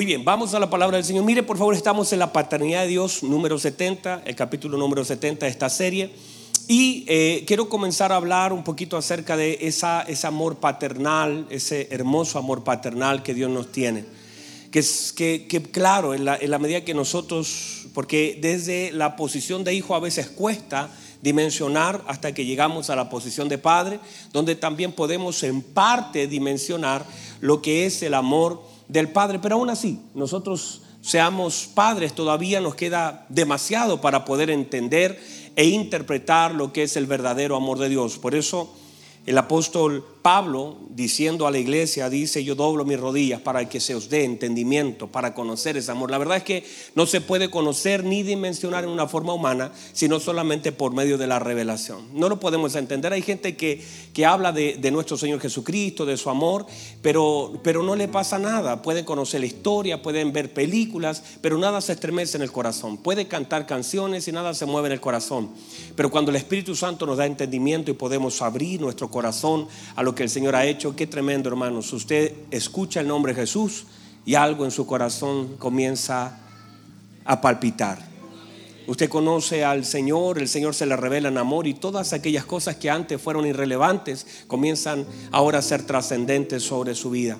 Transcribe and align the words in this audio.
Muy 0.00 0.06
bien, 0.06 0.24
vamos 0.24 0.54
a 0.54 0.58
la 0.58 0.70
palabra 0.70 0.96
del 0.96 1.04
Señor. 1.04 1.26
Mire, 1.26 1.42
por 1.42 1.58
favor, 1.58 1.74
estamos 1.74 2.10
en 2.14 2.20
la 2.20 2.32
paternidad 2.32 2.84
de 2.84 2.88
Dios, 2.88 3.22
número 3.22 3.58
70, 3.58 4.22
el 4.24 4.34
capítulo 4.34 4.78
número 4.78 5.04
70 5.04 5.44
de 5.44 5.52
esta 5.52 5.68
serie. 5.68 6.10
Y 6.66 7.04
eh, 7.06 7.44
quiero 7.46 7.68
comenzar 7.68 8.10
a 8.10 8.16
hablar 8.16 8.54
un 8.54 8.64
poquito 8.64 8.96
acerca 8.96 9.36
de 9.36 9.58
ese 9.60 10.26
amor 10.26 10.56
paternal, 10.56 11.46
ese 11.50 11.88
hermoso 11.90 12.38
amor 12.38 12.64
paternal 12.64 13.22
que 13.22 13.34
Dios 13.34 13.50
nos 13.50 13.72
tiene. 13.72 14.06
Que, 14.70 14.82
que, 15.14 15.46
que 15.46 15.62
claro, 15.64 16.14
en 16.14 16.24
la, 16.24 16.34
en 16.34 16.50
la 16.50 16.58
medida 16.58 16.82
que 16.82 16.94
nosotros, 16.94 17.88
porque 17.92 18.38
desde 18.40 18.92
la 18.92 19.16
posición 19.16 19.64
de 19.64 19.74
hijo 19.74 19.94
a 19.94 20.00
veces 20.00 20.30
cuesta 20.30 20.90
dimensionar 21.20 22.02
hasta 22.06 22.32
que 22.32 22.46
llegamos 22.46 22.88
a 22.88 22.96
la 22.96 23.10
posición 23.10 23.50
de 23.50 23.58
padre, 23.58 24.00
donde 24.32 24.54
también 24.54 24.92
podemos 24.92 25.42
en 25.42 25.60
parte 25.60 26.26
dimensionar 26.26 27.04
lo 27.42 27.60
que 27.60 27.84
es 27.84 28.02
el 28.02 28.14
amor 28.14 28.62
del 28.90 29.10
Padre, 29.10 29.38
pero 29.38 29.56
aún 29.56 29.70
así, 29.70 30.00
nosotros 30.14 30.82
seamos 31.00 31.68
padres, 31.74 32.12
todavía 32.12 32.60
nos 32.60 32.74
queda 32.74 33.24
demasiado 33.28 34.00
para 34.00 34.24
poder 34.24 34.50
entender 34.50 35.20
e 35.56 35.66
interpretar 35.66 36.54
lo 36.54 36.72
que 36.72 36.82
es 36.82 36.96
el 36.96 37.06
verdadero 37.06 37.56
amor 37.56 37.78
de 37.78 37.88
Dios. 37.88 38.18
Por 38.18 38.34
eso 38.34 38.74
el 39.26 39.38
apóstol 39.38 40.04
Pablo, 40.22 40.76
diciendo 40.90 41.46
a 41.46 41.50
la 41.50 41.58
iglesia, 41.58 42.10
dice, 42.10 42.44
yo 42.44 42.54
doblo 42.54 42.84
mis 42.84 43.00
rodillas 43.00 43.40
para 43.40 43.66
que 43.68 43.80
se 43.80 43.94
os 43.94 44.10
dé 44.10 44.24
entendimiento, 44.24 45.06
para 45.06 45.32
conocer 45.32 45.78
ese 45.78 45.90
amor. 45.90 46.10
La 46.10 46.18
verdad 46.18 46.36
es 46.36 46.42
que 46.42 46.64
no 46.94 47.06
se 47.06 47.22
puede 47.22 47.50
conocer 47.50 48.04
ni 48.04 48.22
dimensionar 48.22 48.84
en 48.84 48.90
una 48.90 49.08
forma 49.08 49.32
humana, 49.32 49.72
sino 49.92 50.20
solamente 50.20 50.72
por 50.72 50.92
medio 50.92 51.16
de 51.16 51.26
la 51.26 51.38
revelación. 51.38 52.08
No 52.12 52.28
lo 52.28 52.38
podemos 52.38 52.74
entender. 52.74 53.14
Hay 53.14 53.22
gente 53.22 53.56
que, 53.56 53.82
que 54.12 54.26
habla 54.26 54.52
de, 54.52 54.76
de, 54.76 54.90
nuestro 54.90 55.16
Señor 55.16 55.40
Jesucristo, 55.40 56.04
de 56.04 56.18
su 56.18 56.28
amor, 56.28 56.66
pero, 57.00 57.58
pero 57.62 57.82
no 57.82 57.96
le 57.96 58.08
pasa 58.08 58.38
nada. 58.38 58.82
Pueden 58.82 59.06
conocer 59.06 59.40
la 59.40 59.46
historia, 59.46 60.02
pueden 60.02 60.34
ver 60.34 60.52
películas, 60.52 61.22
pero 61.40 61.56
nada 61.56 61.80
se 61.80 61.92
estremece 61.92 62.36
en 62.36 62.42
el 62.42 62.52
corazón. 62.52 62.98
Puede 62.98 63.26
cantar 63.26 63.66
canciones 63.66 64.28
y 64.28 64.32
nada 64.32 64.52
se 64.52 64.66
mueve 64.66 64.88
en 64.88 64.92
el 64.92 65.00
corazón. 65.00 65.50
Pero 65.96 66.10
cuando 66.10 66.30
el 66.30 66.36
Espíritu 66.36 66.76
Santo 66.76 67.06
nos 67.06 67.16
da 67.16 67.24
entendimiento 67.24 67.90
y 67.90 67.94
podemos 67.94 68.42
abrir 68.42 68.80
nuestro 68.82 69.10
corazón 69.10 69.66
a 69.96 70.02
lo 70.02 70.09
que 70.14 70.22
el 70.22 70.30
Señor 70.30 70.56
ha 70.56 70.66
hecho. 70.66 70.96
Qué 70.96 71.06
tremendo, 71.06 71.48
hermanos. 71.48 71.92
Usted 71.92 72.32
escucha 72.50 73.00
el 73.00 73.08
nombre 73.08 73.34
de 73.34 73.40
Jesús 73.40 73.86
y 74.24 74.34
algo 74.34 74.64
en 74.64 74.70
su 74.70 74.86
corazón 74.86 75.56
comienza 75.58 76.40
a 77.24 77.40
palpitar. 77.40 78.10
Usted 78.86 79.08
conoce 79.08 79.64
al 79.64 79.84
Señor, 79.84 80.38
el 80.38 80.48
Señor 80.48 80.74
se 80.74 80.86
le 80.86 80.96
revela 80.96 81.28
en 81.28 81.38
amor 81.38 81.66
y 81.66 81.74
todas 81.74 82.12
aquellas 82.12 82.44
cosas 82.44 82.76
que 82.76 82.90
antes 82.90 83.20
fueron 83.20 83.46
irrelevantes 83.46 84.44
comienzan 84.48 85.06
ahora 85.30 85.60
a 85.60 85.62
ser 85.62 85.84
trascendentes 85.84 86.62
sobre 86.62 86.94
su 86.94 87.10
vida. 87.10 87.38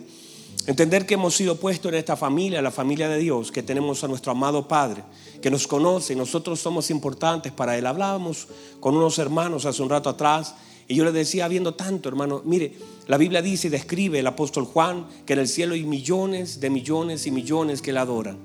Entender 0.66 1.06
que 1.06 1.14
hemos 1.14 1.34
sido 1.34 1.56
puestos 1.56 1.90
en 1.90 1.98
esta 1.98 2.16
familia, 2.16 2.62
la 2.62 2.70
familia 2.70 3.08
de 3.08 3.18
Dios, 3.18 3.50
que 3.50 3.62
tenemos 3.62 4.04
a 4.04 4.08
nuestro 4.08 4.32
amado 4.32 4.68
Padre, 4.68 5.02
que 5.40 5.50
nos 5.50 5.66
conoce, 5.66 6.14
nosotros 6.14 6.60
somos 6.60 6.90
importantes 6.90 7.50
para 7.50 7.76
Él. 7.76 7.86
Hablábamos 7.86 8.46
con 8.78 8.96
unos 8.96 9.18
hermanos 9.18 9.64
hace 9.64 9.82
un 9.82 9.88
rato 9.88 10.10
atrás 10.10 10.54
y 10.90 10.96
yo 10.96 11.04
le 11.04 11.12
decía, 11.12 11.44
habiendo 11.44 11.74
tanto, 11.74 12.08
hermano, 12.08 12.42
mire, 12.44 12.72
la 13.06 13.16
Biblia 13.16 13.42
dice 13.42 13.68
y 13.68 13.70
describe 13.70 14.18
el 14.18 14.26
apóstol 14.26 14.64
Juan 14.64 15.06
que 15.24 15.34
en 15.34 15.38
el 15.38 15.46
cielo 15.46 15.74
hay 15.74 15.84
millones 15.84 16.58
de 16.58 16.68
millones 16.68 17.28
y 17.28 17.30
millones 17.30 17.80
que 17.80 17.92
le 17.92 18.00
adoran. 18.00 18.38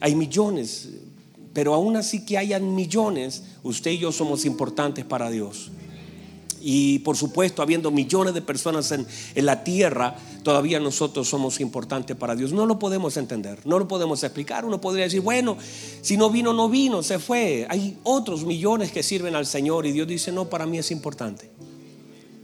Hay 0.00 0.16
millones, 0.16 0.88
pero 1.52 1.74
aún 1.74 1.96
así 1.96 2.24
que 2.24 2.38
hayan 2.38 2.74
millones, 2.74 3.44
usted 3.62 3.92
y 3.92 3.98
yo 3.98 4.10
somos 4.10 4.44
importantes 4.46 5.04
para 5.04 5.30
Dios. 5.30 5.70
Y 6.60 6.98
por 7.00 7.16
supuesto, 7.16 7.62
habiendo 7.62 7.92
millones 7.92 8.34
de 8.34 8.42
personas 8.42 8.90
en, 8.90 9.06
la 9.36 9.62
tierra, 9.62 10.16
todavía 10.42 10.80
nosotros 10.80 11.28
somos 11.28 11.60
importantes 11.60 12.16
para 12.16 12.34
Dios. 12.34 12.52
No 12.52 12.66
lo 12.66 12.80
podemos 12.80 13.16
entender, 13.16 13.60
no 13.64 13.78
lo 13.78 13.86
podemos 13.86 14.24
explicar. 14.24 14.64
Uno 14.64 14.80
podría 14.80 15.04
decir, 15.04 15.20
bueno, 15.20 15.56
si 16.00 16.16
no 16.16 16.30
vino, 16.30 16.52
no 16.52 16.68
vino, 16.68 17.04
se 17.04 17.20
fue. 17.20 17.64
Hay 17.70 17.96
otros 18.02 18.44
millones 18.44 18.90
que 18.90 19.04
sirven 19.04 19.36
al 19.36 19.46
Señor 19.46 19.86
y 19.86 19.92
Dios 19.92 20.08
dice, 20.08 20.32
no, 20.32 20.50
para 20.50 20.66
mí 20.66 20.78
es 20.78 20.90
importante. 20.90 21.48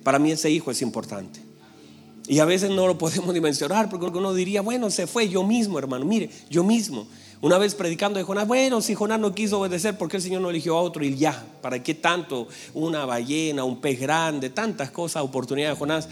Para 0.03 0.19
mí 0.19 0.31
ese 0.31 0.51
hijo 0.51 0.71
es 0.71 0.83
importante. 0.83 1.41
Y 2.29 2.41
a 2.41 2.45
veces 2.45 2.71
no 2.71 2.87
lo 2.87 2.99
podemos 2.99 3.33
dimensionar 3.35 3.89
porque 3.89 4.07
uno 4.07 4.35
diría, 4.35 4.61
bueno, 4.61 4.91
se 4.91 5.07
fue 5.07 5.29
yo 5.29 5.43
mismo, 5.45 5.79
hermano. 5.79 6.05
Mire, 6.05 6.31
yo 6.51 6.63
mismo. 6.63 7.07
Una 7.41 7.57
vez 7.57 7.75
predicando 7.77 8.19
de 8.19 8.25
Jonás, 8.25 8.49
bueno, 8.49 8.81
si 8.81 8.95
Jonás 8.95 9.21
no 9.21 9.33
quiso 9.33 9.61
obedecer, 9.61 9.97
¿por 9.97 10.09
qué 10.09 10.17
el 10.17 10.23
Señor 10.23 10.43
no 10.43 10.51
eligió 10.51 10.77
a 10.77 10.83
otro? 10.83 11.05
Y 11.05 11.17
ya, 11.17 11.47
¿para 11.63 11.81
qué 11.83 11.95
tanto? 11.95 12.49
Una 12.75 13.05
ballena, 13.07 13.63
un 13.63 13.81
pez 13.81 14.01
grande, 14.01 14.51
tantas 14.51 14.91
cosas, 14.91 15.23
oportunidades 15.23 15.77
de 15.77 15.79
Jonás. 15.79 16.09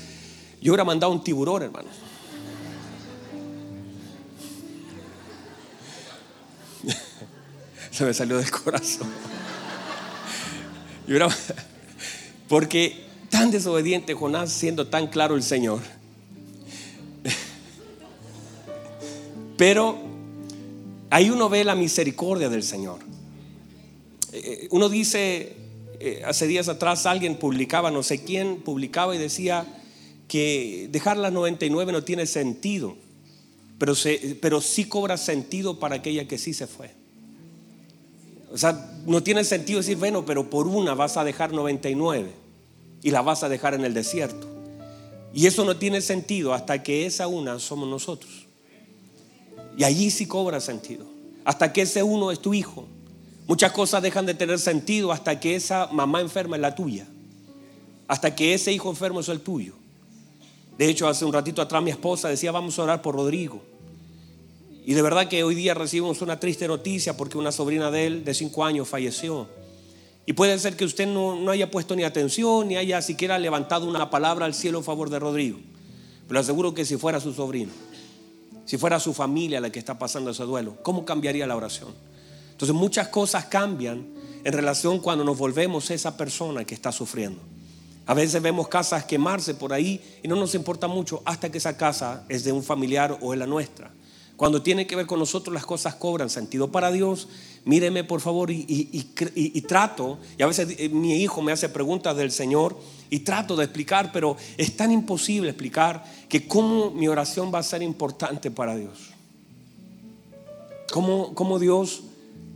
Yo 0.63 0.73
hubiera 0.73 0.85
mandado 0.85 1.13
un 1.13 1.25
tiburón, 1.25 1.65
hermano. 1.65 1.89
Se 7.91 8.05
me 8.05 8.15
salió 8.15 8.37
del 8.39 8.51
corazón. 8.51 9.09
Porque 12.49 13.06
tan 13.37 13.51
desobediente 13.51 14.15
Jonás 14.15 14.51
siendo 14.51 14.87
tan 14.87 15.09
claro 15.09 15.35
el 15.35 15.43
Señor. 15.43 15.81
Pero 19.59 19.99
ahí 21.11 21.29
uno 21.29 21.51
ve 21.51 21.63
la 21.63 21.75
misericordia 21.75 22.49
del 22.49 22.63
Señor. 22.63 23.01
Eh, 24.33 24.69
uno 24.71 24.89
dice, 24.89 25.55
eh, 26.01 26.23
hace 26.25 26.47
días 26.47 26.69
atrás 26.69 27.05
alguien 27.05 27.37
publicaba, 27.37 27.91
no 27.91 28.03
sé 28.03 28.25
quién 28.25 28.63
publicaba 28.63 29.15
y 29.15 29.19
decía 29.19 29.67
que 30.29 30.89
dejar 30.91 31.19
las 31.19 31.33
99 31.33 31.93
no 31.93 32.05
tiene 32.05 32.25
sentido, 32.25 32.97
pero, 33.79 33.95
se, 33.95 34.39
pero 34.41 34.63
sí 34.63 34.87
cobra 34.87 35.19
sentido 35.19 35.79
para 35.79 35.97
aquella 35.97 36.27
que 36.27 36.39
sí 36.39 36.55
se 36.55 36.67
fue. 36.67 36.91
O 38.51 38.57
sea, 38.57 38.95
no 39.05 39.23
tiene 39.23 39.45
sentido 39.45 39.81
decir, 39.81 39.99
bueno, 39.99 40.25
pero 40.25 40.49
por 40.49 40.67
una 40.67 40.95
vas 40.95 41.19
a 41.19 41.25
dejar 41.25 41.53
99 41.53 42.46
y 43.03 43.11
la 43.11 43.23
vas 43.23 43.43
a 43.43 43.49
dejar 43.49 43.75
en 43.75 43.85
el 43.85 43.95
desierto. 43.95 44.47
Y 45.33 45.47
eso 45.47 45.65
no 45.65 45.77
tiene 45.77 46.01
sentido 46.01 46.55
hasta 46.55 46.83
que 46.83 47.07
esa 47.07 47.27
una 47.27 47.59
somos 47.59 47.89
nosotros. 47.89 48.47
Y 49.77 49.85
allí 49.85 50.11
sí 50.11 50.27
cobra 50.27 50.61
sentido. 50.61 51.05
Hasta 51.45 51.73
que 51.73 51.83
ese 51.83 52.03
uno 52.03 52.31
es 52.31 52.41
tu 52.41 52.55
hijo. 52.55 52.87
Muchas 53.47 53.73
cosas 53.73 54.03
dejan 54.03 54.27
de 54.27 54.35
tener 54.35 54.59
sentido 54.59 55.13
hasta 55.13 55.39
que 55.39 55.55
esa 55.55 55.89
mamá 55.93 56.21
enferma 56.21 56.57
es 56.57 56.63
la 56.63 56.75
tuya. 56.75 57.07
Hasta 58.09 58.35
que 58.35 58.55
ese 58.55 58.73
hijo 58.73 58.89
enfermo 58.89 59.21
es 59.21 59.29
el 59.29 59.41
tuyo. 59.41 59.75
De 60.79 60.89
hecho, 60.89 61.09
hace 61.09 61.25
un 61.25 61.33
ratito 61.33 61.63
atrás 61.63 61.83
mi 61.83 61.91
esposa 61.91 62.29
decía, 62.29 62.51
vamos 62.51 62.79
a 62.79 62.83
orar 62.83 63.03
por 63.03 63.15
Rodrigo. 63.15 63.63
Y 64.85 64.95
de 64.95 65.03
verdad 65.03 65.29
que 65.29 65.43
hoy 65.43 65.55
día 65.55 65.75
recibimos 65.75 66.23
una 66.23 66.39
triste 66.39 66.69
noticia 66.69 67.17
porque 67.17 67.39
una 67.39 67.53
sobrina 67.53 67.91
de 67.91 68.07
él 68.07 68.25
de 68.25 68.35
cinco 68.35 68.65
años 68.65 68.89
falleció. 68.89 69.49
Y 70.27 70.33
puede 70.33 70.59
ser 70.59 70.77
que 70.77 70.85
usted 70.85 71.07
no, 71.07 71.37
no, 71.37 71.53
haya 71.53 71.71
puesto 71.71 71.95
ni 71.95 72.03
atención, 72.03 72.67
ni 72.67 72.77
haya 72.77 73.01
siquiera 73.01 73.39
levantado 73.39 73.89
una 73.89 74.11
palabra 74.11 74.45
al 74.45 74.55
cielo 74.55 74.81
a 74.81 74.83
favor 74.83 75.09
de 75.09 75.21
Rodrigo. 75.21 75.59
Pero 76.27 76.41
aseguro 76.41 76.75
que 76.75 76.85
si 76.85 76.97
fuera 76.97 77.21
su 77.21 77.33
sobrino, 77.33 77.71
si 78.65 78.77
fuera 78.77 78.99
su 78.99 79.15
familia 79.15 79.61
la 79.61 79.71
que 79.71 79.79
está 79.79 79.97
pasando 79.97 80.33
ese 80.33 80.43
duelo, 80.43 80.77
¿cómo 80.83 81.05
cambiaría 81.05 81.47
la 81.47 81.57
oración? 81.57 81.95
Entonces 82.51 82.75
muchas 82.75 83.09
cosas 83.09 83.45
cambian 83.45 84.05
en 84.43 84.53
relación 84.53 84.99
cuando 84.99 85.25
nos 85.25 85.39
volvemos 85.39 85.91
esa 85.91 86.17
persona 86.17 86.65
que 86.65 86.75
está 86.75 86.91
sufriendo. 86.91 87.41
A 88.07 88.15
veces 88.15 88.41
vemos 88.41 88.69
casas 88.69 89.05
quemarse 89.05 89.55
por 89.55 89.73
ahí 89.73 90.01
y 90.23 90.29
no 90.29 90.37
nos 90.37 90.55
importa 90.55 90.89
mucho 90.89 91.23
hasta 91.25 91.51
que 91.51 91.59
esa 91.59 91.77
casa 91.77 92.25
es 92.29 92.45
de 92.45 92.53
un 92.53 92.63
familiar 92.63 93.19
o 93.21 93.33
es 93.33 93.39
la 93.39 93.47
nuestra. 93.47 93.93
Cuando 94.37 94.63
tiene 94.63 94.87
que 94.87 94.97
ver 94.97 95.07
con 95.07 95.19
nosotros, 95.19 95.53
las 95.55 95.65
cosas 95.65 95.95
cobran 95.95 96.31
sentido 96.31 96.71
para 96.71 96.93
Dios. 96.93 97.29
Míreme, 97.67 98.05
por 98.05 98.21
favor, 98.21 98.49
y, 98.53 99.63
trato, 99.67 100.21
y 100.39 100.43
a 100.45 100.47
veces 100.47 100.77
eh, 100.79 100.89
mi 100.89 101.17
hijo 101.17 101.43
me 101.43 101.51
hace 101.51 101.69
preguntas 101.69 102.17
del 102.17 102.31
Señor 102.31 102.79
y 103.11 103.19
trato 103.19 103.57
de 103.57 103.65
explicar, 103.65 104.13
pero 104.13 104.37
es 104.57 104.77
tan 104.77 104.93
imposible 104.93 105.51
explicar 105.51 106.05
que 106.29 106.47
cómo 106.47 106.93
mi 106.93 107.09
oración 107.09 107.53
va 107.53 107.59
a 107.59 107.65
ser 107.65 107.83
importante 107.83 108.53
para 108.53 108.77
Dios. 108.77 109.11
Cómo, 110.93 111.35
cómo 111.35 111.59
Dios 111.59 112.05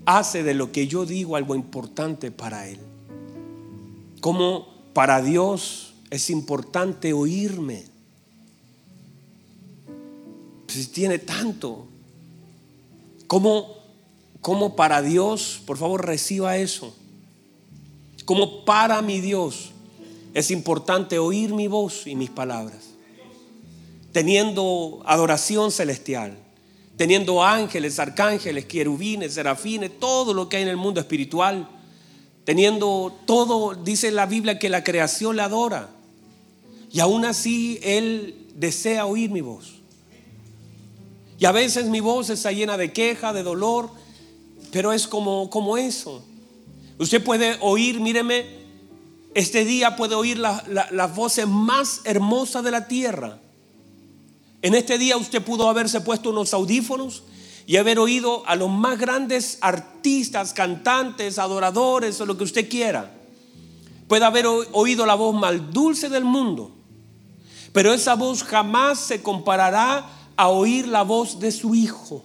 hace 0.07 0.45
de 0.45 0.55
lo 0.55 0.71
que 0.71 0.87
yo 0.87 1.05
digo 1.05 1.35
algo 1.35 1.57
importante 1.57 2.31
para 2.31 2.69
Él. 2.69 2.79
Cómo 4.21 4.69
para 4.93 5.21
Dios 5.21 5.93
es 6.11 6.31
importante 6.31 7.13
oírme 7.13 7.85
si 10.69 10.87
tiene 10.87 11.19
tanto. 11.19 11.87
¿Cómo, 13.27 13.80
¿Cómo 14.41 14.75
para 14.75 15.03
Dios, 15.03 15.61
por 15.67 15.77
favor, 15.77 16.07
reciba 16.07 16.57
eso? 16.57 16.95
Como 18.25 18.65
para 18.65 19.03
mi 19.03 19.21
Dios 19.21 19.73
es 20.35 20.51
importante 20.51 21.19
oír 21.19 21.53
mi 21.53 21.69
voz 21.69 22.07
y 22.07 22.15
mis 22.15 22.31
palabras. 22.31 22.91
Teniendo 24.13 25.03
adoración 25.05 25.71
celestial, 25.71 26.39
teniendo 26.97 27.43
ángeles, 27.43 27.99
arcángeles, 27.99 28.65
querubines, 28.67 29.35
serafines, 29.35 29.99
todo 29.99 30.35
lo 30.35 30.49
que 30.49 30.57
hay 30.57 30.63
en 30.63 30.69
el 30.69 30.77
mundo 30.77 31.01
espiritual, 31.01 31.69
teniendo 32.45 33.17
todo, 33.27 33.75
dice 33.75 34.11
la 34.11 34.27
Biblia 34.27 34.59
que 34.59 34.69
la 34.69 34.85
creación 34.85 35.37
le 35.37 35.43
adora. 35.43 35.91
Y 36.91 37.01
aún 37.01 37.25
así 37.25 37.79
Él 37.83 38.49
desea 38.55 39.07
oír 39.07 39.31
mi 39.31 39.41
voz. 39.41 39.75
Y 41.39 41.47
a 41.47 41.53
veces 41.53 41.87
mi 41.87 42.01
voz 42.01 42.29
está 42.29 42.53
llena 42.53 42.77
de 42.77 42.93
queja, 42.93 43.33
de 43.33 43.43
dolor, 43.43 43.91
pero 44.73 44.93
es 44.93 45.07
como, 45.07 45.51
como 45.51 45.77
eso. 45.77 46.25
Usted 46.99 47.23
puede 47.23 47.57
oír, 47.61 48.01
míreme, 48.01 48.47
este 49.35 49.65
día 49.65 49.97
puede 49.97 50.15
oír 50.15 50.39
las 50.39 51.15
voces 51.15 51.47
más 51.47 52.01
hermosas 52.05 52.65
de 52.65 52.71
la 52.71 52.89
tierra. 52.89 53.39
En 54.63 54.75
este 54.75 54.99
día 54.99 55.17
usted 55.17 55.43
pudo 55.43 55.69
haberse 55.69 56.01
puesto 56.01 56.31
unos 56.31 56.53
audífonos 56.53 57.23
y 57.67 57.77
haber 57.77 57.99
oído 57.99 58.43
a 58.47 58.57
los 58.57 58.69
más 58.69 58.99
grandes 58.99 59.59
artistas, 59.61 60.53
cantantes, 60.53 61.39
adoradores 61.39 62.21
o 62.21 62.27
lo 62.27 62.37
que 62.37 62.45
usted 62.45 62.69
quiera. 62.69 63.13
Puede 64.09 64.25
haber 64.25 64.47
oído 64.47 65.07
la 65.07 65.15
voz 65.15 65.35
más 65.35 65.73
dulce 65.73 66.09
del 66.09 66.25
mundo, 66.25 66.73
pero 67.73 67.95
esa 67.95 68.17
voz 68.17 68.43
jamás 68.43 68.99
se 68.99 69.23
comparará 69.23 70.05
a 70.37 70.49
oír 70.49 70.89
la 70.89 71.03
voz 71.03 71.39
de 71.39 71.53
su 71.53 71.75
hijo. 71.77 72.25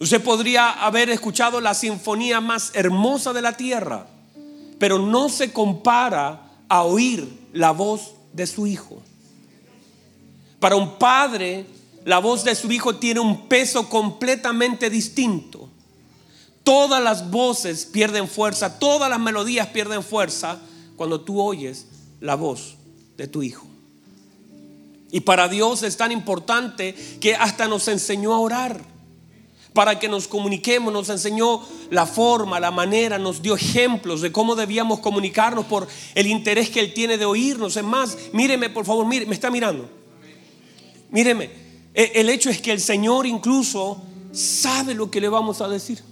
Usted 0.00 0.22
podría 0.22 0.70
haber 0.70 1.10
escuchado 1.10 1.60
la 1.60 1.74
sinfonía 1.74 2.40
más 2.40 2.70
hermosa 2.72 3.34
de 3.34 3.42
la 3.42 3.52
tierra, 3.52 4.06
pero 4.78 4.98
no 4.98 5.28
se 5.28 5.52
compara 5.52 6.40
a 6.70 6.84
oír 6.84 7.28
la 7.52 7.72
voz 7.72 8.14
de 8.32 8.46
su 8.46 8.66
hijo. 8.66 9.02
Para 10.58 10.76
un 10.76 10.98
padre, 10.98 11.66
la 12.06 12.18
voz 12.18 12.44
de 12.44 12.54
su 12.54 12.72
hijo 12.72 12.96
tiene 12.96 13.20
un 13.20 13.46
peso 13.46 13.90
completamente 13.90 14.88
distinto. 14.88 15.68
Todas 16.64 17.02
las 17.02 17.30
voces 17.30 17.84
pierden 17.84 18.26
fuerza, 18.26 18.78
todas 18.78 19.10
las 19.10 19.20
melodías 19.20 19.66
pierden 19.66 20.02
fuerza 20.02 20.58
cuando 20.96 21.20
tú 21.20 21.42
oyes 21.42 21.86
la 22.20 22.36
voz 22.36 22.76
de 23.18 23.26
tu 23.26 23.42
hijo. 23.42 23.66
Y 25.10 25.20
para 25.20 25.48
Dios 25.48 25.82
es 25.82 25.98
tan 25.98 26.10
importante 26.10 26.94
que 27.20 27.34
hasta 27.34 27.68
nos 27.68 27.86
enseñó 27.88 28.32
a 28.32 28.38
orar. 28.38 28.89
Para 29.72 29.98
que 29.98 30.08
nos 30.08 30.26
comuniquemos, 30.26 30.92
nos 30.92 31.08
enseñó 31.08 31.60
la 31.90 32.06
forma, 32.06 32.58
la 32.58 32.70
manera, 32.70 33.18
nos 33.18 33.40
dio 33.40 33.54
ejemplos 33.54 34.20
de 34.20 34.32
cómo 34.32 34.56
debíamos 34.56 34.98
comunicarnos 35.00 35.66
por 35.66 35.86
el 36.14 36.26
interés 36.26 36.70
que 36.70 36.80
Él 36.80 36.92
tiene 36.92 37.18
de 37.18 37.24
oírnos. 37.24 37.76
Es 37.76 37.84
más, 37.84 38.16
míreme 38.32 38.68
por 38.70 38.84
favor, 38.84 39.06
mire, 39.06 39.26
me 39.26 39.34
está 39.34 39.50
mirando. 39.50 39.88
Míreme, 41.10 41.50
e, 41.94 42.12
el 42.16 42.28
hecho 42.30 42.50
es 42.50 42.60
que 42.60 42.72
el 42.72 42.80
Señor 42.80 43.26
incluso 43.26 44.02
sabe 44.32 44.94
lo 44.94 45.10
que 45.10 45.20
le 45.20 45.28
vamos 45.28 45.60
a 45.60 45.68
decir. 45.68 46.02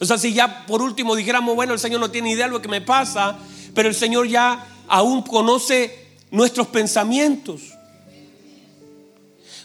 O 0.00 0.04
sea, 0.04 0.18
si 0.18 0.34
ya 0.34 0.66
por 0.66 0.82
último 0.82 1.14
dijéramos, 1.14 1.54
bueno, 1.54 1.72
el 1.72 1.78
Señor 1.78 2.00
no 2.00 2.10
tiene 2.10 2.32
idea 2.32 2.46
de 2.46 2.52
lo 2.52 2.62
que 2.62 2.68
me 2.68 2.80
pasa, 2.80 3.38
pero 3.74 3.88
el 3.88 3.94
Señor 3.94 4.28
ya 4.28 4.66
aún 4.88 5.22
conoce 5.22 6.08
nuestros 6.30 6.66
pensamientos. 6.68 7.73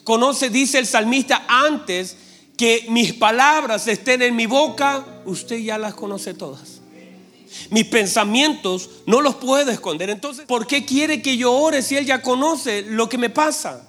Conoce, 0.10 0.50
dice 0.50 0.80
el 0.80 0.88
salmista, 0.88 1.46
antes 1.48 2.18
que 2.58 2.88
mis 2.90 3.14
palabras 3.14 3.88
estén 3.88 4.24
en 4.24 4.36
mi 4.36 4.48
boca, 4.48 5.06
usted 5.26 5.58
ya 5.58 5.78
las 5.78 5.94
conoce 5.94 6.34
todas. 6.34 6.82
Mis 7.70 7.86
pensamientos 7.86 8.90
no 9.06 9.22
los 9.22 9.36
puedo 9.36 9.70
esconder. 9.70 10.10
Entonces, 10.10 10.48
¿por 10.48 10.66
qué 10.66 10.84
quiere 10.84 11.22
que 11.22 11.38
yo 11.38 11.54
ore 11.54 11.84
si 11.84 11.96
Él 11.96 12.08
ya 12.08 12.24
conoce 12.24 12.82
lo 12.82 13.08
que 13.08 13.20
me 13.20 13.30
pasa? 13.30 13.88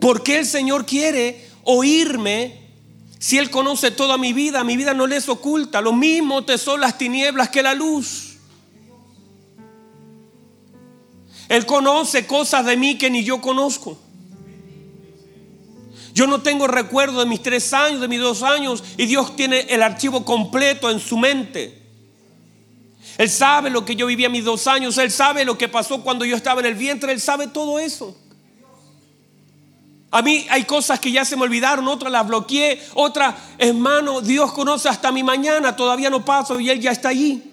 ¿Por 0.00 0.22
qué 0.22 0.38
el 0.38 0.46
Señor 0.46 0.86
quiere 0.86 1.46
oírme 1.64 2.58
si 3.18 3.36
Él 3.36 3.50
conoce 3.50 3.90
toda 3.90 4.16
mi 4.16 4.32
vida, 4.32 4.64
mi 4.64 4.78
vida 4.78 4.94
no 4.94 5.06
le 5.06 5.16
es 5.16 5.28
oculta. 5.28 5.82
Lo 5.82 5.92
mismo 5.92 6.42
te 6.42 6.56
son 6.56 6.80
las 6.80 6.96
tinieblas 6.96 7.50
que 7.50 7.62
la 7.62 7.74
luz. 7.74 8.25
Él 11.48 11.66
conoce 11.66 12.26
cosas 12.26 12.64
de 12.66 12.76
mí 12.76 12.98
que 12.98 13.10
ni 13.10 13.24
yo 13.24 13.40
conozco. 13.40 13.98
Yo 16.12 16.26
no 16.26 16.40
tengo 16.40 16.66
recuerdo 16.66 17.20
de 17.20 17.26
mis 17.26 17.42
tres 17.42 17.72
años, 17.74 18.00
de 18.00 18.08
mis 18.08 18.20
dos 18.20 18.42
años, 18.42 18.82
y 18.96 19.04
Dios 19.04 19.36
tiene 19.36 19.60
el 19.68 19.82
archivo 19.82 20.24
completo 20.24 20.90
en 20.90 20.98
su 20.98 21.18
mente. 21.18 21.82
Él 23.18 23.30
sabe 23.30 23.70
lo 23.70 23.84
que 23.84 23.96
yo 23.96 24.06
vivía 24.06 24.28
mis 24.28 24.44
dos 24.44 24.66
años, 24.66 24.96
Él 24.98 25.10
sabe 25.10 25.44
lo 25.44 25.56
que 25.58 25.68
pasó 25.68 26.02
cuando 26.02 26.24
yo 26.24 26.34
estaba 26.34 26.60
en 26.60 26.66
el 26.66 26.74
vientre, 26.74 27.12
Él 27.12 27.20
sabe 27.20 27.48
todo 27.48 27.78
eso. 27.78 28.16
A 30.10 30.22
mí 30.22 30.46
hay 30.48 30.64
cosas 30.64 31.00
que 31.00 31.12
ya 31.12 31.24
se 31.24 31.36
me 31.36 31.42
olvidaron, 31.42 31.86
otras 31.88 32.10
las 32.10 32.26
bloqueé, 32.26 32.80
otras, 32.94 33.34
hermano, 33.58 34.22
Dios 34.22 34.52
conoce 34.52 34.88
hasta 34.88 35.12
mi 35.12 35.22
mañana, 35.22 35.76
todavía 35.76 36.08
no 36.08 36.24
paso 36.24 36.58
y 36.58 36.70
Él 36.70 36.80
ya 36.80 36.92
está 36.92 37.10
allí. 37.10 37.52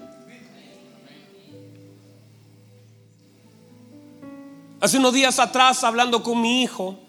Hace 4.83 4.97
unos 4.97 5.13
días 5.13 5.39
atrás, 5.39 5.85
hablando 5.85 6.23
con 6.23 6.41
mi 6.41 6.61
hijo, 6.61 6.99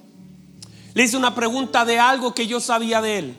le 0.95 1.03
hice 1.03 1.17
una 1.17 1.35
pregunta 1.35 1.85
de 1.85 1.99
algo 1.99 2.33
que 2.33 2.47
yo 2.47 2.61
sabía 2.61 3.03
de 3.03 3.19
él. 3.19 3.35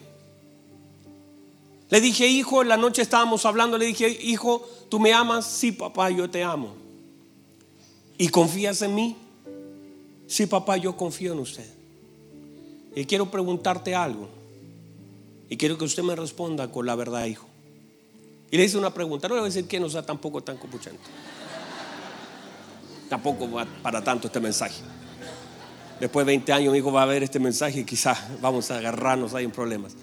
Le 1.90 2.02
dije, 2.02 2.28
hijo, 2.28 2.62
en 2.62 2.68
la 2.68 2.76
noche 2.76 3.02
estábamos 3.02 3.46
hablando, 3.46 3.78
le 3.78 3.86
dije, 3.86 4.10
hijo, 4.10 4.68
¿tú 4.90 5.00
me 5.00 5.14
amas? 5.14 5.46
Sí, 5.46 5.72
papá, 5.72 6.10
yo 6.10 6.30
te 6.30 6.44
amo. 6.44 6.74
¿Y 8.18 8.28
confías 8.28 8.82
en 8.82 8.96
mí? 8.96 9.16
Sí, 10.28 10.48
papá, 10.48 10.76
yo 10.76 10.98
confío 10.98 11.32
en 11.32 11.40
usted. 11.40 11.74
Y 12.94 13.06
quiero 13.06 13.32
preguntarte 13.32 13.96
algo. 13.96 14.28
Y 15.50 15.56
quiero 15.56 15.78
que 15.78 15.86
usted 15.86 16.04
me 16.04 16.14
responda 16.14 16.70
con 16.70 16.86
la 16.86 16.96
verdad, 16.96 17.24
hijo. 17.24 17.48
Y 18.52 18.58
le 18.58 18.66
hice 18.66 18.78
una 18.78 18.94
pregunta. 18.94 19.30
No 19.30 19.36
le 19.36 19.40
voy 19.40 19.48
a 19.50 19.54
decir 19.54 19.66
que 19.66 19.80
no 19.80 19.90
sea 19.90 20.06
tampoco 20.06 20.44
tan 20.44 20.58
copuchante. 20.58 21.00
Tampoco 23.10 23.50
va 23.50 23.66
para 23.82 24.04
tanto 24.04 24.28
este 24.28 24.40
mensaje. 24.40 24.82
Después 26.00 26.26
de 26.26 26.34
20 26.34 26.54
años 26.54 26.72
mi 26.72 26.80
hijo 26.80 26.92
va 26.92 27.04
a 27.04 27.06
ver 27.06 27.24
este 27.24 27.40
mensaje 27.40 27.80
y 27.80 27.84
quizás 27.86 28.20
vamos 28.42 28.70
a 28.72 28.78
agarrarnos 28.78 29.34
ahí 29.34 29.46
en 29.46 29.52
problemas. 29.52 29.96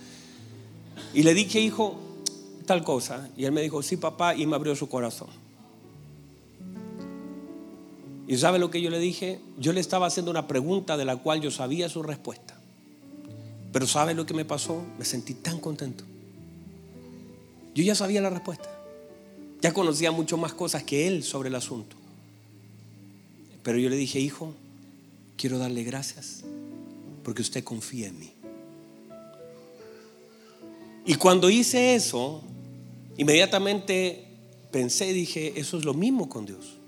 Y 1.12 1.22
le 1.22 1.34
dije, 1.34 1.60
hijo, 1.60 1.98
tal 2.66 2.82
cosa. 2.84 3.28
Y 3.36 3.44
él 3.44 3.52
me 3.52 3.60
dijo, 3.60 3.82
sí, 3.82 3.96
papá, 3.96 4.34
y 4.34 4.46
me 4.46 4.56
abrió 4.56 4.74
su 4.74 4.88
corazón. 4.88 5.28
¿Y 8.26 8.38
sabe 8.38 8.58
lo 8.58 8.70
que 8.70 8.80
yo 8.80 8.88
le 8.88 8.98
dije? 8.98 9.40
Yo 9.58 9.72
le 9.72 9.80
estaba 9.80 10.06
haciendo 10.06 10.30
una 10.30 10.46
pregunta 10.46 10.96
de 10.96 11.04
la 11.04 11.16
cual 11.16 11.40
yo 11.40 11.50
sabía 11.50 11.88
su 11.88 12.02
respuesta. 12.02 12.58
Pero 13.72 13.86
¿sabe 13.86 14.14
lo 14.14 14.24
que 14.24 14.34
me 14.34 14.44
pasó? 14.44 14.82
Me 14.98 15.04
sentí 15.04 15.34
tan 15.34 15.58
contento. 15.58 16.04
Yo 17.74 17.82
ya 17.82 17.94
sabía 17.94 18.20
la 18.20 18.30
respuesta. 18.30 18.70
Ya 19.60 19.72
conocía 19.72 20.12
mucho 20.12 20.36
más 20.36 20.54
cosas 20.54 20.82
que 20.82 21.06
él 21.06 21.24
sobre 21.24 21.48
el 21.48 21.54
asunto. 21.54 21.96
Pero 23.62 23.78
yo 23.78 23.88
le 23.88 23.96
dije, 23.96 24.18
hijo, 24.18 24.54
quiero 25.36 25.58
darle 25.58 25.84
gracias 25.84 26.44
porque 27.22 27.42
usted 27.42 27.64
confía 27.64 28.08
en 28.08 28.18
mí. 28.18 28.32
Y 31.04 31.14
cuando 31.16 31.50
hice 31.50 31.94
eso, 31.94 32.42
inmediatamente 33.16 34.24
pensé 34.70 35.10
y 35.10 35.12
dije, 35.12 35.52
eso 35.56 35.78
es 35.78 35.84
lo 35.84 35.94
mismo 35.94 36.28
con 36.28 36.46
Dios. 36.46 36.78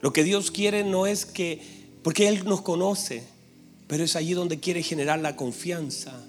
Lo 0.00 0.12
que 0.12 0.24
Dios 0.24 0.50
quiere 0.50 0.84
no 0.84 1.06
es 1.06 1.24
que, 1.24 1.60
porque 2.02 2.28
Él 2.28 2.44
nos 2.44 2.60
conoce, 2.60 3.24
pero 3.86 4.04
es 4.04 4.16
allí 4.16 4.34
donde 4.34 4.60
quiere 4.60 4.82
generar 4.82 5.20
la 5.20 5.36
confianza. 5.36 6.22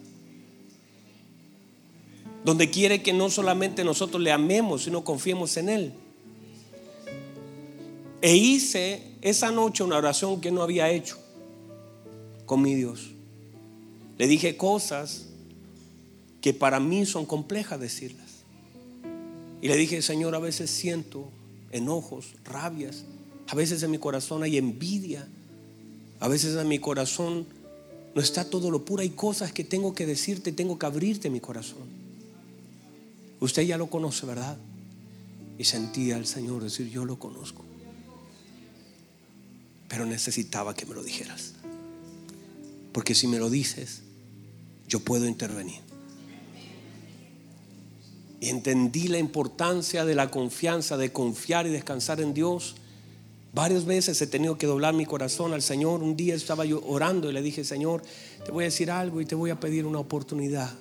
Donde 2.46 2.70
quiere 2.70 3.02
que 3.02 3.12
no 3.12 3.30
solamente 3.30 3.84
nosotros 3.84 4.22
le 4.22 4.32
amemos, 4.32 4.84
sino 4.84 5.04
confiemos 5.04 5.58
en 5.58 5.70
Él. 5.70 5.94
E 8.22 8.36
hice 8.36 9.15
esa 9.26 9.50
noche 9.50 9.82
una 9.82 9.98
oración 9.98 10.40
que 10.40 10.52
no 10.52 10.62
había 10.62 10.92
hecho 10.92 11.18
con 12.46 12.62
mi 12.62 12.76
Dios. 12.76 13.10
Le 14.20 14.28
dije 14.28 14.56
cosas 14.56 15.26
que 16.42 16.54
para 16.54 16.80
mí 16.80 17.08
son 17.08 17.26
complejas 17.26 17.80
decirlas. 17.80 18.44
Y 19.64 19.68
le 19.68 19.78
dije, 19.78 20.04
Señor, 20.04 20.36
a 20.36 20.40
veces 20.40 20.70
siento 20.70 21.32
enojos, 21.72 22.36
rabias, 22.44 23.04
a 23.48 23.56
veces 23.56 23.82
en 23.82 23.90
mi 23.90 23.98
corazón 23.98 24.44
hay 24.44 24.58
envidia, 24.58 25.28
a 26.20 26.28
veces 26.28 26.56
en 26.56 26.68
mi 26.68 26.78
corazón 26.78 27.48
no 28.14 28.22
está 28.22 28.48
todo 28.48 28.70
lo 28.70 28.86
puro. 28.86 29.02
Hay 29.02 29.10
cosas 29.10 29.52
que 29.52 29.64
tengo 29.64 29.96
que 29.96 30.06
decirte, 30.06 30.52
tengo 30.52 30.78
que 30.78 30.86
abrirte 30.86 31.32
mi 31.32 31.40
corazón. 31.40 31.88
Usted 33.40 33.64
ya 33.64 33.80
lo 33.80 33.88
conoce, 33.88 34.28
¿verdad? 34.28 34.56
Y 35.58 35.64
sentía 35.64 36.16
al 36.16 36.28
Señor 36.28 36.62
decir, 36.62 36.92
yo 36.92 37.06
lo 37.06 37.18
conozco. 37.18 37.66
Pero 39.88 40.06
necesitaba 40.06 40.74
que 40.74 40.86
me 40.86 40.96
lo 40.96 41.04
dijeras. 41.04 41.54
Porque 42.92 43.16
si 43.16 43.28
me 43.28 43.40
lo 43.40 43.50
dices, 43.50 44.02
yo 44.88 45.00
puedo 45.00 45.28
intervenir. 45.28 45.82
Y 48.40 48.50
entendí 48.50 49.08
la 49.08 49.18
importancia 49.18 50.06
de 50.06 50.16
la 50.16 50.30
confianza, 50.30 50.98
de 50.98 51.12
confiar 51.12 51.68
y 51.68 51.72
descansar 51.72 52.22
en 52.22 52.34
Dios 52.34 52.76
Varias 53.56 53.86
veces 53.86 54.22
he 54.22 54.28
tenido 54.28 54.58
que 54.58 54.68
doblar 54.68 54.94
mi 54.94 55.06
corazón 55.06 55.54
al 55.54 55.62
Señor. 55.62 56.04
Un 56.04 56.18
día 56.18 56.36
estaba 56.36 56.66
yo 56.66 56.84
orando 56.86 57.30
y 57.30 57.34
le 57.34 57.42
dije, 57.42 57.64
Señor, 57.64 58.04
te 58.44 58.52
voy 58.52 58.66
a 58.66 58.68
decir 58.68 58.92
algo 58.92 59.22
y 59.22 59.26
te 59.26 59.34
voy 59.34 59.50
a 59.50 59.58
pedir 59.58 59.86
una 59.86 60.00
oportunidad. 60.00 60.74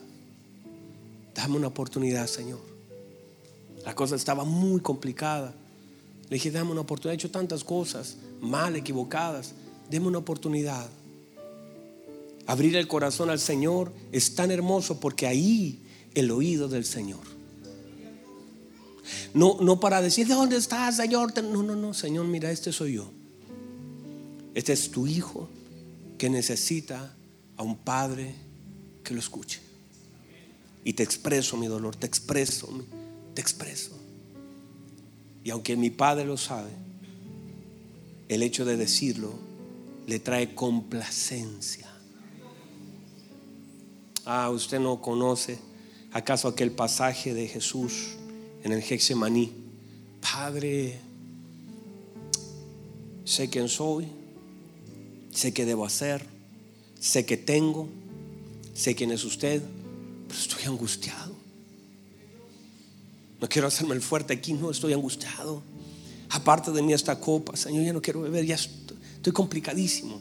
Dame 1.36 1.56
una 1.56 1.68
oportunidad, 1.68 2.26
Señor. 2.26 2.58
La 3.84 3.94
cosa 3.94 4.16
estaba 4.16 4.42
muy 4.42 4.80
complicada. 4.80 5.54
Le 6.28 6.34
dije, 6.34 6.50
dame 6.50 6.72
una 6.72 6.80
oportunidad. 6.80 7.12
He 7.12 7.14
hecho 7.14 7.30
tantas 7.30 7.62
cosas 7.62 8.16
mal, 8.44 8.76
equivocadas. 8.76 9.54
Deme 9.90 10.06
una 10.06 10.18
oportunidad. 10.18 10.88
Abrir 12.46 12.76
el 12.76 12.86
corazón 12.86 13.30
al 13.30 13.40
Señor 13.40 13.92
es 14.12 14.34
tan 14.34 14.50
hermoso 14.50 15.00
porque 15.00 15.26
ahí 15.26 15.80
el 16.14 16.30
oído 16.30 16.68
del 16.68 16.84
Señor. 16.84 17.20
No, 19.32 19.58
no 19.60 19.80
para 19.80 20.00
decir, 20.00 20.26
¿de 20.26 20.34
dónde 20.34 20.56
estás, 20.56 20.96
Señor? 20.96 21.32
No, 21.42 21.62
no, 21.62 21.74
no, 21.74 21.94
Señor, 21.94 22.26
mira, 22.26 22.50
este 22.50 22.72
soy 22.72 22.94
yo. 22.94 23.10
Este 24.54 24.72
es 24.72 24.90
tu 24.90 25.06
hijo 25.06 25.48
que 26.16 26.30
necesita 26.30 27.14
a 27.56 27.62
un 27.62 27.76
padre 27.76 28.34
que 29.02 29.14
lo 29.14 29.20
escuche. 29.20 29.60
Y 30.84 30.92
te 30.92 31.02
expreso 31.02 31.56
mi 31.56 31.66
dolor, 31.66 31.96
te 31.96 32.06
expreso, 32.06 32.68
te 33.34 33.40
expreso. 33.40 33.98
Y 35.42 35.50
aunque 35.50 35.76
mi 35.76 35.90
padre 35.90 36.24
lo 36.24 36.36
sabe, 36.36 36.70
el 38.28 38.42
hecho 38.42 38.64
de 38.64 38.76
decirlo 38.76 39.34
le 40.06 40.18
trae 40.18 40.54
complacencia. 40.54 41.90
Ah, 44.24 44.50
usted 44.50 44.80
no 44.80 45.00
conoce 45.00 45.58
acaso 46.12 46.48
aquel 46.48 46.70
pasaje 46.70 47.34
de 47.34 47.48
Jesús 47.48 48.16
en 48.62 48.72
el 48.72 48.82
Hexemaní. 48.82 49.52
Padre, 50.20 50.98
sé 53.24 53.50
quién 53.50 53.68
soy, 53.68 54.06
sé 55.32 55.52
qué 55.52 55.66
debo 55.66 55.84
hacer, 55.84 56.24
sé 56.98 57.26
que 57.26 57.36
tengo, 57.36 57.88
sé 58.74 58.94
quién 58.94 59.10
es 59.10 59.24
usted, 59.24 59.62
pero 60.26 60.40
estoy 60.40 60.64
angustiado. 60.64 61.34
No 63.40 63.48
quiero 63.48 63.68
hacerme 63.68 63.94
el 63.94 64.00
fuerte 64.00 64.32
aquí, 64.32 64.54
no 64.54 64.70
estoy 64.70 64.94
angustiado. 64.94 65.62
Aparte 66.34 66.72
de 66.72 66.82
mí 66.82 66.92
esta 66.92 67.20
copa, 67.20 67.56
Señor, 67.56 67.84
ya 67.84 67.92
no 67.92 68.02
quiero 68.02 68.20
beber, 68.20 68.44
ya 68.44 68.56
estoy 68.56 69.32
complicadísimo. 69.32 70.20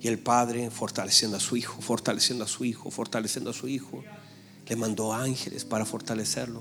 Y 0.00 0.08
el 0.08 0.18
Padre, 0.18 0.68
fortaleciendo 0.68 1.36
a 1.36 1.40
su 1.40 1.56
Hijo, 1.56 1.80
fortaleciendo 1.80 2.42
a 2.42 2.48
su 2.48 2.64
Hijo, 2.64 2.90
fortaleciendo 2.90 3.50
a 3.50 3.52
su 3.52 3.68
Hijo, 3.68 4.02
le 4.66 4.74
mandó 4.74 5.12
ángeles 5.12 5.64
para 5.64 5.84
fortalecerlo. 5.84 6.60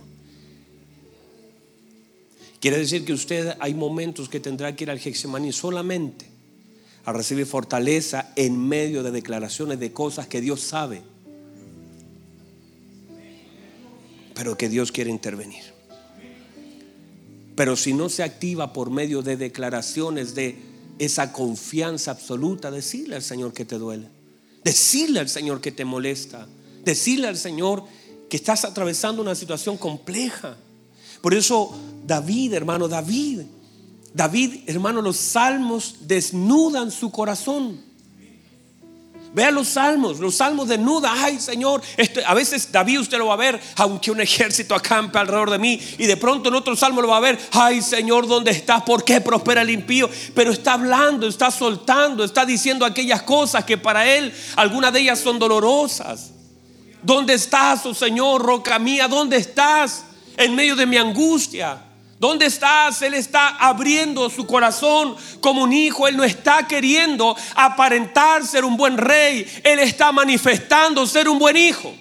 Quiere 2.59 2.77
decir 2.77 3.03
que 3.03 3.13
usted 3.13 3.57
hay 3.59 3.73
momentos 3.73 4.29
que 4.29 4.39
tendrá 4.39 4.75
que 4.75 4.83
ir 4.83 4.91
al 4.91 4.99
Gexemaní 4.99 5.51
solamente 5.51 6.27
a 7.03 7.13
recibir 7.13 7.47
fortaleza 7.47 8.31
en 8.35 8.59
medio 8.59 9.01
de 9.01 9.09
declaraciones 9.09 9.79
de 9.79 9.91
cosas 9.91 10.27
que 10.27 10.39
Dios 10.39 10.61
sabe, 10.61 11.01
pero 14.35 14.55
que 14.55 14.69
Dios 14.69 14.91
quiere 14.91 15.09
intervenir. 15.09 15.76
Pero 17.57 17.75
si 17.75 17.91
no 17.91 18.07
se 18.07 18.21
activa 18.21 18.71
por 18.71 18.91
medio 18.91 19.23
de 19.23 19.35
declaraciones 19.35 20.35
de 20.35 20.59
esa 20.99 21.33
confianza 21.33 22.11
absoluta, 22.11 22.69
decirle 22.69 23.15
al 23.15 23.23
Señor 23.23 23.51
que 23.51 23.65
te 23.65 23.79
duele, 23.79 24.09
decirle 24.63 25.21
al 25.21 25.27
Señor 25.27 25.59
que 25.59 25.71
te 25.71 25.83
molesta, 25.83 26.47
decirle 26.85 27.27
al 27.27 27.35
Señor 27.35 27.83
que 28.29 28.37
estás 28.37 28.63
atravesando 28.63 29.23
una 29.23 29.33
situación 29.33 29.75
compleja. 29.75 30.55
Por 31.19 31.33
eso 31.33 31.75
David, 32.05 32.53
hermano, 32.53 32.87
David, 32.87 33.41
David, 34.13 34.59
hermano, 34.67 35.01
los 35.01 35.17
salmos 35.17 35.95
desnudan 36.01 36.91
su 36.91 37.09
corazón. 37.09 37.81
Vea 39.33 39.51
los 39.51 39.67
salmos, 39.67 40.19
los 40.19 40.35
salmos 40.35 40.67
desnudan. 40.67 41.13
Ay, 41.17 41.39
Señor, 41.39 41.81
este, 41.95 42.23
a 42.25 42.33
veces 42.33 42.71
David 42.71 43.01
usted 43.01 43.17
lo 43.17 43.27
va 43.27 43.33
a 43.33 43.37
ver, 43.37 43.59
aunque 43.75 44.11
un 44.11 44.21
ejército 44.21 44.73
acampe 44.73 45.19
alrededor 45.19 45.51
de 45.51 45.59
mí. 45.59 45.79
Y 45.97 46.05
de 46.05 46.17
pronto 46.17 46.49
en 46.49 46.55
otro 46.55 46.75
salmo 46.75 47.01
lo 47.01 47.09
va 47.09 47.17
a 47.17 47.21
ver. 47.21 47.37
Ay, 47.51 47.81
Señor, 47.81 48.27
¿dónde 48.27 48.51
estás? 48.51 48.83
¿Por 48.83 49.03
qué 49.03 49.21
prospera 49.21 49.61
el 49.61 49.69
impío? 49.69 50.09
Pero 50.33 50.51
está 50.51 50.73
hablando, 50.73 51.27
está 51.27 51.51
soltando, 51.51 52.23
está 52.23 52.45
diciendo 52.45 52.85
aquellas 52.85 53.21
cosas 53.23 53.65
que 53.65 53.77
para 53.77 54.07
él, 54.07 54.33
algunas 54.55 54.93
de 54.93 55.01
ellas 55.01 55.19
son 55.19 55.39
dolorosas. 55.39 56.31
¿Dónde 57.03 57.35
estás, 57.35 57.85
oh 57.85 57.93
Señor, 57.93 58.41
roca 58.41 58.79
mía? 58.79 59.07
¿Dónde 59.07 59.37
estás 59.37 60.03
en 60.35 60.55
medio 60.55 60.75
de 60.75 60.85
mi 60.85 60.97
angustia? 60.97 61.86
¿Dónde 62.19 62.47
estás? 62.47 63.01
Él 63.03 63.13
está 63.13 63.49
abriendo 63.57 64.29
su 64.29 64.47
corazón 64.47 65.15
como 65.39 65.63
un 65.63 65.73
hijo. 65.73 66.07
Él 66.07 66.17
no 66.17 66.23
está 66.23 66.67
queriendo 66.67 67.35
aparentar 67.53 68.43
ser 68.43 68.65
un 68.65 68.75
buen 68.75 68.97
rey. 68.97 69.45
Él 69.63 69.79
está 69.79 70.11
manifestando 70.11 71.05
ser 71.05 71.29
un 71.29 71.37
buen 71.37 71.55
hijo. 71.55 71.93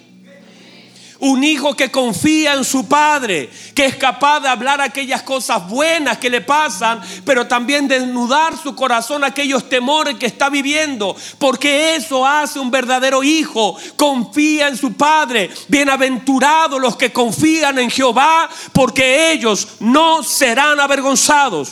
Un 1.19 1.43
hijo 1.43 1.75
que 1.75 1.89
confía 1.89 2.53
en 2.53 2.63
su 2.63 2.87
padre, 2.87 3.49
que 3.73 3.85
es 3.85 3.95
capaz 3.95 4.39
de 4.41 4.49
hablar 4.49 4.81
aquellas 4.81 5.23
cosas 5.23 5.67
buenas 5.67 6.19
que 6.19 6.29
le 6.29 6.41
pasan, 6.41 7.01
pero 7.25 7.47
también 7.47 7.87
desnudar 7.87 8.55
su 8.55 8.75
corazón 8.75 9.23
aquellos 9.23 9.67
temores 9.67 10.17
que 10.17 10.27
está 10.27 10.49
viviendo, 10.49 11.15
porque 11.39 11.95
eso 11.95 12.25
hace 12.25 12.59
un 12.59 12.69
verdadero 12.69 13.23
hijo. 13.23 13.75
Confía 13.95 14.67
en 14.67 14.77
su 14.77 14.93
padre. 14.93 15.49
Bienaventurados 15.67 16.79
los 16.79 16.95
que 16.95 17.11
confían 17.11 17.79
en 17.79 17.89
Jehová, 17.89 18.47
porque 18.71 19.31
ellos 19.31 19.67
no 19.79 20.21
serán 20.21 20.79
avergonzados. 20.79 21.69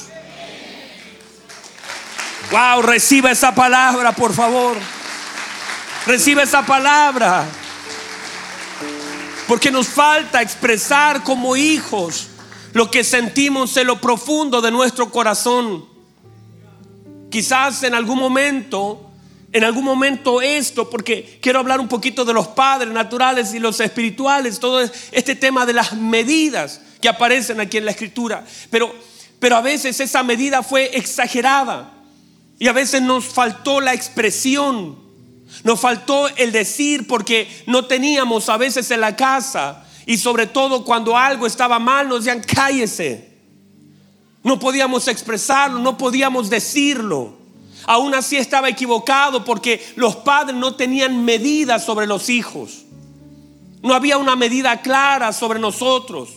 Wow, 2.52 2.82
reciba 2.82 3.32
esa 3.32 3.54
palabra, 3.54 4.12
por 4.12 4.34
favor. 4.34 4.78
Recibe 6.06 6.44
esa 6.44 6.66
palabra. 6.66 7.46
Porque 9.48 9.72
nos 9.72 9.88
falta 9.88 10.42
expresar 10.42 11.24
como 11.24 11.56
hijos 11.56 12.28
lo 12.74 12.90
que 12.90 13.04
sentimos 13.04 13.78
en 13.78 13.88
lo 13.88 14.02
profundo 14.02 14.62
de 14.62 14.72
nuestro 14.72 15.12
corazón. 15.12 15.86
Quizás 17.30 17.84
en 17.84 17.94
algún 17.94 18.18
momento, 18.18 19.12
en 19.52 19.64
algún 19.64 19.86
momento 19.86 20.42
esto, 20.42 20.90
porque 20.90 21.40
quiero 21.42 21.60
hablar 21.60 21.80
un 21.80 21.88
poquito 21.88 22.26
de 22.26 22.34
los 22.34 22.48
padres 22.50 22.92
naturales 22.92 23.54
y 23.54 23.60
los 23.60 23.80
espirituales, 23.80 24.60
todo 24.60 24.82
este 25.12 25.36
tema 25.36 25.66
de 25.66 25.74
las 25.74 25.94
medidas 25.94 26.82
que 27.00 27.08
aparecen 27.08 27.60
aquí 27.60 27.78
en 27.78 27.86
la 27.86 27.92
escritura. 27.92 28.44
Pero, 28.72 28.94
pero 29.40 29.58
a 29.58 29.62
veces 29.62 30.00
esa 30.00 30.24
medida 30.24 30.64
fue 30.64 30.98
exagerada 30.98 31.94
y 32.58 32.68
a 32.68 32.74
veces 32.74 33.02
nos 33.02 33.26
faltó 33.26 33.80
la 33.80 33.94
expresión. 33.94 35.05
Nos 35.64 35.80
faltó 35.80 36.28
el 36.30 36.52
decir 36.52 37.08
porque 37.08 37.48
no 37.68 37.86
teníamos 37.86 38.50
a 38.50 38.58
veces 38.58 38.90
en 38.92 39.02
la 39.02 39.16
casa 39.16 39.86
y 40.06 40.18
sobre 40.18 40.48
todo 40.48 40.84
cuando 40.84 41.18
algo 41.18 41.48
estaba 41.48 41.80
mal 41.80 42.08
nos 42.08 42.26
decían 42.26 42.44
cállese. 42.44 43.34
No 44.44 44.60
podíamos 44.60 45.08
expresarlo, 45.08 45.80
no 45.80 45.98
podíamos 45.98 46.50
decirlo. 46.50 47.34
Aún 47.88 48.14
así 48.14 48.38
estaba 48.38 48.70
equivocado 48.70 49.44
porque 49.44 49.84
los 49.96 50.16
padres 50.18 50.56
no 50.56 50.76
tenían 50.76 51.24
medida 51.24 51.80
sobre 51.80 52.08
los 52.08 52.30
hijos. 52.30 52.86
No 53.82 53.94
había 53.94 54.18
una 54.18 54.36
medida 54.36 54.82
clara 54.82 55.34
sobre 55.34 55.60
nosotros. 55.60 56.30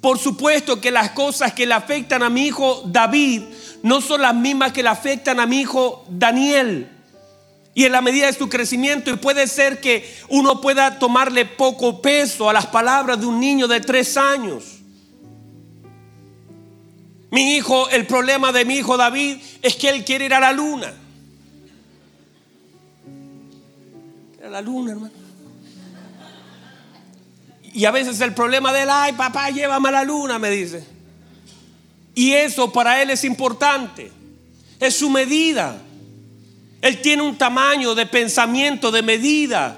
Por 0.00 0.18
supuesto 0.18 0.80
que 0.80 0.90
las 0.90 1.10
cosas 1.10 1.52
que 1.52 1.66
le 1.66 1.74
afectan 1.74 2.22
a 2.22 2.30
mi 2.30 2.46
hijo 2.46 2.82
David 2.86 3.42
no 3.82 4.00
son 4.00 4.22
las 4.22 4.34
mismas 4.34 4.72
que 4.72 4.82
le 4.82 4.88
afectan 4.88 5.40
a 5.40 5.46
mi 5.46 5.60
hijo 5.60 6.04
Daniel 6.08 6.97
y 7.78 7.84
en 7.84 7.92
la 7.92 8.00
medida 8.00 8.26
de 8.26 8.32
su 8.32 8.48
crecimiento. 8.48 9.08
Y 9.08 9.18
puede 9.18 9.46
ser 9.46 9.80
que 9.80 10.12
uno 10.30 10.60
pueda 10.60 10.98
tomarle 10.98 11.46
poco 11.46 12.02
peso 12.02 12.50
a 12.50 12.52
las 12.52 12.66
palabras 12.66 13.20
de 13.20 13.26
un 13.26 13.38
niño 13.38 13.68
de 13.68 13.80
tres 13.80 14.16
años. 14.16 14.80
Mi 17.30 17.54
hijo, 17.54 17.88
el 17.90 18.04
problema 18.04 18.50
de 18.50 18.64
mi 18.64 18.78
hijo 18.78 18.96
David 18.96 19.36
es 19.62 19.76
que 19.76 19.90
él 19.90 20.04
quiere 20.04 20.24
ir 20.24 20.34
a 20.34 20.40
la 20.40 20.50
luna. 20.50 20.92
A 24.44 24.48
la 24.48 24.60
luna, 24.60 24.90
hermano. 24.90 25.14
Y 27.62 27.84
a 27.84 27.92
veces 27.92 28.20
el 28.22 28.34
problema 28.34 28.72
de 28.72 28.82
él, 28.82 28.88
ay 28.90 29.12
papá, 29.12 29.50
llévame 29.50 29.90
a 29.90 29.92
la 29.92 30.02
luna, 30.02 30.40
me 30.40 30.50
dice. 30.50 30.84
Y 32.16 32.32
eso 32.32 32.72
para 32.72 33.00
él 33.00 33.10
es 33.10 33.22
importante. 33.22 34.10
Es 34.80 34.96
su 34.96 35.08
medida. 35.10 35.80
Él 36.80 37.00
tiene 37.00 37.22
un 37.22 37.36
tamaño 37.36 37.94
de 37.94 38.06
pensamiento, 38.06 38.90
de 38.90 39.02
medida. 39.02 39.76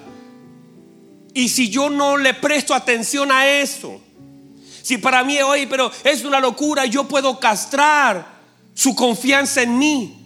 Y 1.33 1.49
si 1.49 1.71
yo 1.71 1.89
no 1.89 2.17
le 2.17 2.35
presto 2.35 2.75
atención 2.75 3.33
a 3.33 3.47
eso, 3.47 4.01
si 4.83 4.99
para 4.99 5.25
mí, 5.25 5.39
hoy 5.41 5.67
pero 5.67 5.91
es 6.05 6.25
una 6.25 6.41
locura, 6.41 6.85
yo 6.87 7.09
puedo 7.09 7.39
castrar 7.39 8.41
su 8.75 8.95
confianza 8.95 9.63
en 9.63 9.79
mí. 9.79 10.17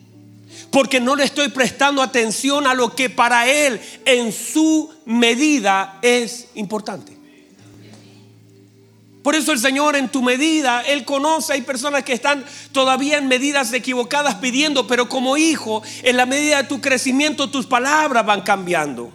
Porque 0.71 0.99
no 0.99 1.14
le 1.14 1.25
estoy 1.25 1.49
prestando 1.49 2.02
atención 2.02 2.66
a 2.66 2.75
lo 2.75 2.97
que 2.97 3.09
para 3.09 3.49
él 3.49 3.81
en 4.04 4.33
su 4.33 4.93
medida 5.04 5.99
es 6.02 6.49
importante. 6.54 7.13
Por 9.25 9.35
eso 9.35 9.52
el 9.52 9.59
Señor 9.59 9.97
en 9.97 10.11
tu 10.11 10.21
medida, 10.21 10.83
Él 10.83 11.07
conoce, 11.07 11.54
hay 11.54 11.62
personas 11.62 12.04
que 12.04 12.12
están 12.12 12.45
todavía 12.73 13.16
en 13.16 13.26
medidas 13.26 13.73
equivocadas 13.73 14.35
pidiendo, 14.35 14.87
pero 14.87 15.09
como 15.09 15.38
hijo, 15.38 15.83
en 16.02 16.19
la 16.19 16.26
medida 16.26 16.59
de 16.59 16.69
tu 16.69 16.83
crecimiento, 16.83 17.49
tus 17.49 17.64
palabras 17.64 18.26
van 18.26 18.43
cambiando. 18.43 19.11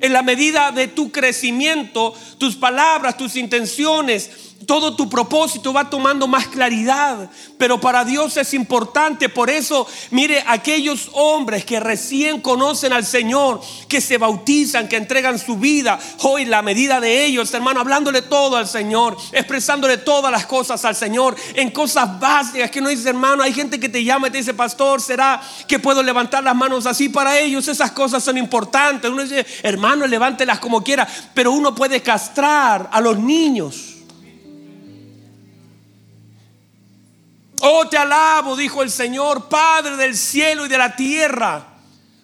En 0.00 0.12
la 0.12 0.24
medida 0.24 0.72
de 0.72 0.88
tu 0.88 1.12
crecimiento, 1.12 2.14
tus 2.36 2.56
palabras, 2.56 3.16
tus 3.16 3.36
intenciones 3.36 4.28
todo 4.66 4.96
tu 4.96 5.08
propósito 5.08 5.72
va 5.72 5.90
tomando 5.90 6.26
más 6.26 6.48
claridad, 6.48 7.30
pero 7.58 7.80
para 7.80 8.04
Dios 8.04 8.36
es 8.36 8.54
importante. 8.54 9.28
Por 9.28 9.50
eso, 9.50 9.86
mire, 10.10 10.44
aquellos 10.46 11.10
hombres 11.12 11.64
que 11.64 11.80
recién 11.80 12.40
conocen 12.40 12.92
al 12.92 13.04
Señor, 13.04 13.60
que 13.88 14.00
se 14.00 14.18
bautizan, 14.18 14.88
que 14.88 14.96
entregan 14.96 15.38
su 15.38 15.56
vida, 15.56 15.98
hoy 16.22 16.44
la 16.44 16.62
medida 16.62 17.00
de 17.00 17.24
ellos, 17.24 17.52
hermano, 17.54 17.80
hablándole 17.80 18.22
todo 18.22 18.56
al 18.56 18.66
Señor, 18.66 19.16
expresándole 19.32 19.98
todas 19.98 20.30
las 20.30 20.46
cosas 20.46 20.84
al 20.84 20.96
Señor, 20.96 21.36
en 21.54 21.70
cosas 21.70 22.18
básicas 22.18 22.70
que 22.70 22.80
no 22.80 22.88
dice, 22.88 23.08
hermano, 23.08 23.42
hay 23.42 23.52
gente 23.52 23.80
que 23.80 23.88
te 23.88 24.04
llama 24.04 24.28
y 24.28 24.30
te 24.30 24.38
dice, 24.38 24.54
pastor, 24.54 25.00
¿será 25.00 25.40
que 25.66 25.78
puedo 25.78 26.02
levantar 26.02 26.42
las 26.44 26.54
manos 26.54 26.86
así? 26.86 27.08
Para 27.08 27.38
ellos 27.38 27.68
esas 27.68 27.92
cosas 27.92 28.22
son 28.22 28.38
importantes. 28.38 29.10
Uno 29.10 29.22
dice, 29.22 29.46
hermano, 29.62 30.06
levántelas 30.06 30.58
como 30.58 30.82
quiera, 30.82 31.06
pero 31.34 31.52
uno 31.52 31.74
puede 31.74 32.02
castrar 32.02 32.88
a 32.92 33.00
los 33.00 33.18
niños 33.18 33.93
Oh, 37.66 37.88
te 37.88 37.96
alabo, 37.96 38.56
dijo 38.56 38.82
el 38.82 38.90
Señor, 38.90 39.48
Padre 39.48 39.96
del 39.96 40.14
cielo 40.14 40.66
y 40.66 40.68
de 40.68 40.76
la 40.76 40.94
tierra, 40.94 41.66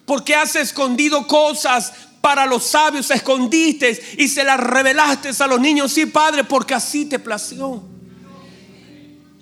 porque 0.05 0.35
has 0.35 0.55
escondido 0.55 1.25
cosas 1.25 1.91
para 2.21 2.45
los 2.45 2.63
sabios, 2.63 3.09
escondiste 3.09 3.99
y 4.19 4.27
se 4.27 4.43
las 4.43 4.59
revelaste 4.59 5.31
a 5.39 5.47
los 5.47 5.59
niños. 5.59 5.91
Sí, 5.91 6.05
Padre, 6.05 6.43
porque 6.43 6.75
así 6.75 7.05
te 7.05 7.17
plació. 7.17 7.81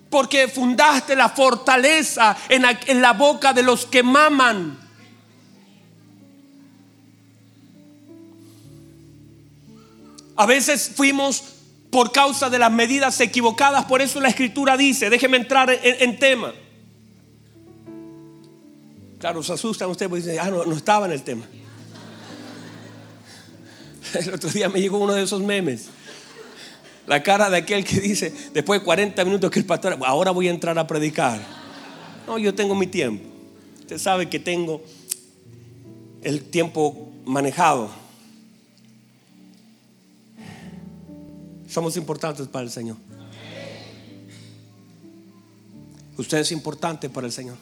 Porque 0.10 0.48
fundaste 0.48 1.18
la 1.18 1.28
fortaleza 1.28 2.38
en 2.48 2.62
la, 2.62 2.80
en 2.86 3.02
la 3.02 3.12
boca 3.12 3.52
de 3.52 3.64
los 3.64 3.86
que 3.86 4.02
maman. 4.02 4.80
A 10.38 10.46
veces 10.46 10.94
fuimos 10.96 11.44
por 11.90 12.12
causa 12.12 12.50
de 12.50 12.60
las 12.60 12.72
medidas 12.72 13.20
equivocadas. 13.20 13.86
Por 13.86 14.02
eso 14.02 14.20
la 14.20 14.30
escritura 14.30 14.78
dice, 14.78 15.10
déjeme 15.10 15.38
entrar 15.38 15.70
en, 15.82 16.20
tema. 16.20 16.54
Claro, 19.20 19.44
se 19.44 19.54
asustan 19.54 19.90
ustedes 19.90 20.10
porque 20.10 20.24
dicen, 20.24 20.40
ah, 20.42 20.50
no, 20.50 20.66
no 20.66 20.76
estaba 20.76 21.06
en 21.06 21.12
el 21.12 21.24
tema. 21.24 21.46
El 24.14 24.34
otro 24.34 24.50
día 24.50 24.70
me 24.70 24.80
llegó 24.80 24.98
uno 24.98 25.14
de 25.14 25.24
esos 25.24 25.42
memes. 25.42 25.88
La 27.08 27.24
cara 27.24 27.50
de 27.50 27.58
aquel 27.58 27.84
que 27.84 28.00
dice, 28.00 28.32
después 28.54 28.80
de 28.80 28.86
40 28.86 29.26
minutos 29.26 29.50
que 29.50 29.60
el 29.60 29.66
pastor, 29.66 29.98
ahora 30.06 30.30
voy 30.32 30.48
a 30.48 30.52
entrar 30.52 30.78
a 30.78 30.86
predicar. 30.86 31.42
No, 32.28 32.38
yo 32.38 32.54
tengo 32.54 32.76
mi 32.76 32.86
tiempo. 32.86 33.28
Usted 33.80 33.98
sabe 33.98 34.30
que 34.30 34.38
tengo 34.38 34.84
el 36.22 36.44
tiempo 36.44 37.12
manejado. 37.26 37.90
Somos 41.70 41.96
importantes 41.98 42.48
para 42.48 42.66
el 42.66 42.72
Señor. 42.72 42.98
Usted 46.18 46.40
es 46.40 46.52
importante 46.52 47.10
para 47.10 47.28
el 47.28 47.34
Señor. 47.34 47.58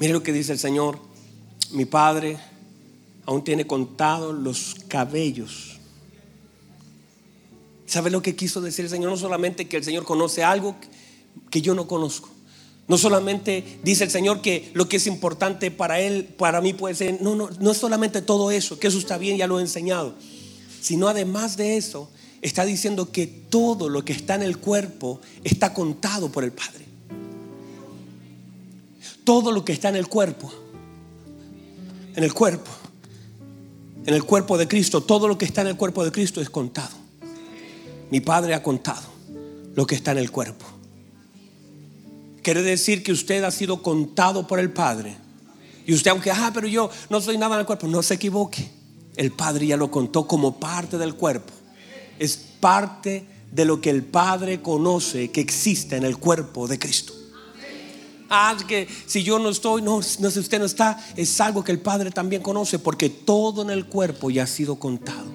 Mire 0.00 0.12
lo 0.12 0.22
que 0.22 0.32
dice 0.32 0.52
el 0.52 0.58
Señor. 0.58 0.98
Mi 1.70 1.84
Padre 1.84 2.38
aún 3.24 3.44
tiene 3.44 3.66
contados 3.66 4.34
los 4.34 4.74
cabellos. 4.88 5.78
¿Sabe 7.86 8.10
lo 8.10 8.20
que 8.20 8.34
quiso 8.34 8.60
decir 8.60 8.86
el 8.86 8.90
Señor? 8.90 9.10
No 9.10 9.16
solamente 9.16 9.68
que 9.68 9.76
el 9.76 9.84
Señor 9.84 10.04
conoce 10.04 10.42
algo 10.42 10.74
que 11.50 11.62
yo 11.62 11.74
no 11.74 11.86
conozco. 11.86 12.30
No 12.88 12.98
solamente 12.98 13.78
dice 13.84 14.04
el 14.04 14.10
Señor 14.10 14.42
que 14.42 14.70
lo 14.74 14.88
que 14.88 14.96
es 14.96 15.06
importante 15.06 15.70
para 15.70 16.00
Él, 16.00 16.24
para 16.24 16.60
mí 16.60 16.74
puede 16.74 16.96
ser, 16.96 17.22
no, 17.22 17.34
no, 17.36 17.48
no 17.48 17.70
es 17.70 17.78
solamente 17.78 18.20
todo 18.20 18.50
eso, 18.50 18.78
que 18.78 18.88
eso 18.88 18.98
está 18.98 19.16
bien, 19.16 19.38
ya 19.38 19.46
lo 19.46 19.58
he 19.58 19.62
enseñado 19.62 20.14
sino 20.84 21.08
además 21.08 21.56
de 21.56 21.78
eso, 21.78 22.10
está 22.42 22.66
diciendo 22.66 23.10
que 23.10 23.26
todo 23.26 23.88
lo 23.88 24.04
que 24.04 24.12
está 24.12 24.34
en 24.34 24.42
el 24.42 24.58
cuerpo 24.58 25.18
está 25.42 25.72
contado 25.72 26.30
por 26.30 26.44
el 26.44 26.52
Padre. 26.52 26.84
Todo 29.24 29.50
lo 29.50 29.64
que 29.64 29.72
está 29.72 29.88
en 29.88 29.96
el 29.96 30.08
cuerpo, 30.08 30.52
en 32.14 32.22
el 32.22 32.34
cuerpo, 32.34 32.70
en 34.04 34.12
el 34.12 34.24
cuerpo 34.24 34.58
de 34.58 34.68
Cristo, 34.68 35.00
todo 35.00 35.26
lo 35.26 35.38
que 35.38 35.46
está 35.46 35.62
en 35.62 35.68
el 35.68 35.76
cuerpo 35.78 36.04
de 36.04 36.12
Cristo 36.12 36.42
es 36.42 36.50
contado. 36.50 36.94
Mi 38.10 38.20
Padre 38.20 38.52
ha 38.52 38.62
contado 38.62 39.08
lo 39.74 39.86
que 39.86 39.94
está 39.94 40.12
en 40.12 40.18
el 40.18 40.30
cuerpo. 40.30 40.66
Quiere 42.42 42.62
decir 42.62 43.02
que 43.02 43.12
usted 43.12 43.42
ha 43.42 43.50
sido 43.50 43.82
contado 43.82 44.46
por 44.46 44.58
el 44.58 44.70
Padre. 44.70 45.16
Y 45.86 45.94
usted, 45.94 46.10
aunque, 46.10 46.30
ah, 46.30 46.50
pero 46.52 46.68
yo 46.68 46.90
no 47.08 47.22
soy 47.22 47.38
nada 47.38 47.54
en 47.54 47.60
el 47.60 47.66
cuerpo, 47.66 47.88
no 47.88 48.02
se 48.02 48.12
equivoque 48.12 48.73
el 49.16 49.30
Padre 49.32 49.66
ya 49.66 49.76
lo 49.76 49.90
contó 49.90 50.26
como 50.26 50.58
parte 50.58 50.98
del 50.98 51.14
cuerpo. 51.14 51.52
Es 52.18 52.36
parte 52.36 53.26
de 53.50 53.64
lo 53.64 53.80
que 53.80 53.90
el 53.90 54.04
Padre 54.04 54.60
conoce 54.60 55.30
que 55.30 55.40
existe 55.40 55.96
en 55.96 56.04
el 56.04 56.18
cuerpo 56.18 56.66
de 56.66 56.78
Cristo. 56.78 57.12
Ah, 58.30 58.56
que 58.66 58.88
si 59.06 59.22
yo 59.22 59.38
no 59.38 59.50
estoy, 59.50 59.82
no, 59.82 60.00
no 60.18 60.30
si 60.30 60.38
usted 60.38 60.58
no 60.58 60.64
está, 60.64 60.98
es 61.14 61.40
algo 61.40 61.62
que 61.62 61.72
el 61.72 61.80
Padre 61.80 62.10
también 62.10 62.42
conoce 62.42 62.78
porque 62.78 63.10
todo 63.10 63.62
en 63.62 63.70
el 63.70 63.86
cuerpo 63.86 64.30
ya 64.30 64.44
ha 64.44 64.46
sido 64.46 64.76
contado. 64.76 65.26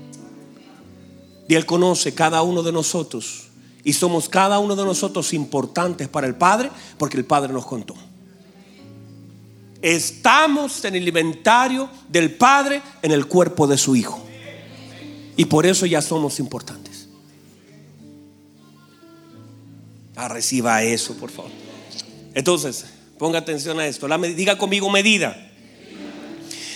Y 1.47 1.55
Él 1.55 1.65
conoce 1.65 2.13
cada 2.13 2.41
uno 2.41 2.61
de 2.61 2.71
nosotros. 2.71 3.47
Y 3.83 3.93
somos 3.93 4.27
cada 4.27 4.59
uno 4.59 4.75
de 4.75 4.83
nosotros 4.83 5.33
importantes 5.33 6.09
para 6.09 6.27
el 6.27 6.35
Padre 6.35 6.69
porque 6.97 7.17
el 7.17 7.25
Padre 7.25 7.53
nos 7.53 7.65
contó. 7.65 7.95
Estamos 9.81 10.83
en 10.83 10.95
el 10.95 11.07
inventario 11.07 11.89
del 12.09 12.31
Padre 12.31 12.81
en 13.01 13.11
el 13.11 13.27
cuerpo 13.27 13.65
de 13.67 13.77
su 13.77 13.95
Hijo. 13.95 14.21
Y 15.37 15.45
por 15.45 15.65
eso 15.65 15.85
ya 15.85 16.01
somos 16.01 16.39
importantes. 16.39 17.07
Ah, 20.15 20.27
reciba 20.27 20.83
eso, 20.83 21.15
por 21.15 21.31
favor. 21.31 21.51
Entonces, 22.33 22.85
ponga 23.17 23.39
atención 23.39 23.79
a 23.79 23.87
esto. 23.87 24.05
La, 24.09 24.17
diga 24.17 24.57
conmigo 24.57 24.89
medida. 24.89 25.49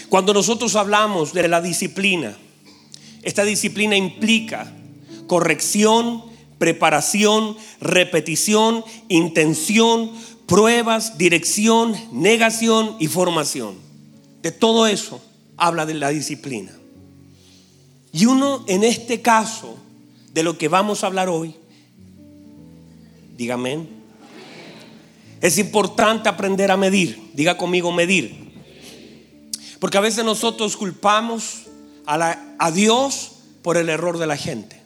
Cuando 0.08 0.34
nosotros 0.34 0.76
hablamos 0.78 1.34
de 1.34 1.50
la 1.50 1.60
disciplina, 1.60 2.38
esta 3.22 3.44
disciplina 3.44 3.98
implica 3.98 4.72
corrección, 5.28 6.24
preparación, 6.58 7.58
repetición, 7.82 8.86
intención, 9.10 10.12
pruebas, 10.46 11.18
dirección, 11.18 11.96
negación 12.12 12.96
y 13.00 13.08
formación. 13.08 13.76
De 14.42 14.52
todo 14.52 14.88
eso 14.88 15.22
habla 15.58 15.86
de 15.86 15.94
la 15.94 16.10
disciplina. 16.10 16.72
Y 18.12 18.26
uno 18.26 18.64
en 18.68 18.84
este 18.84 19.22
caso, 19.22 19.78
de 20.34 20.44
lo 20.44 20.58
que 20.58 20.68
vamos 20.68 21.04
a 21.04 21.08
hablar 21.08 21.30
hoy, 21.30 21.56
dígame, 23.38 23.88
es 25.42 25.58
importante 25.58 26.30
aprender 26.30 26.72
a 26.72 26.78
medir. 26.78 27.32
Diga 27.34 27.58
conmigo 27.58 27.92
medir. 27.92 28.54
Porque 29.80 29.98
a 29.98 30.02
veces 30.02 30.24
nosotros 30.24 30.78
culpamos 30.78 31.64
a, 32.06 32.40
a 32.58 32.72
Dios 32.72 33.32
por 33.62 33.78
el 33.78 33.90
error 33.90 34.18
de 34.18 34.28
la 34.28 34.38
gente. 34.38 34.82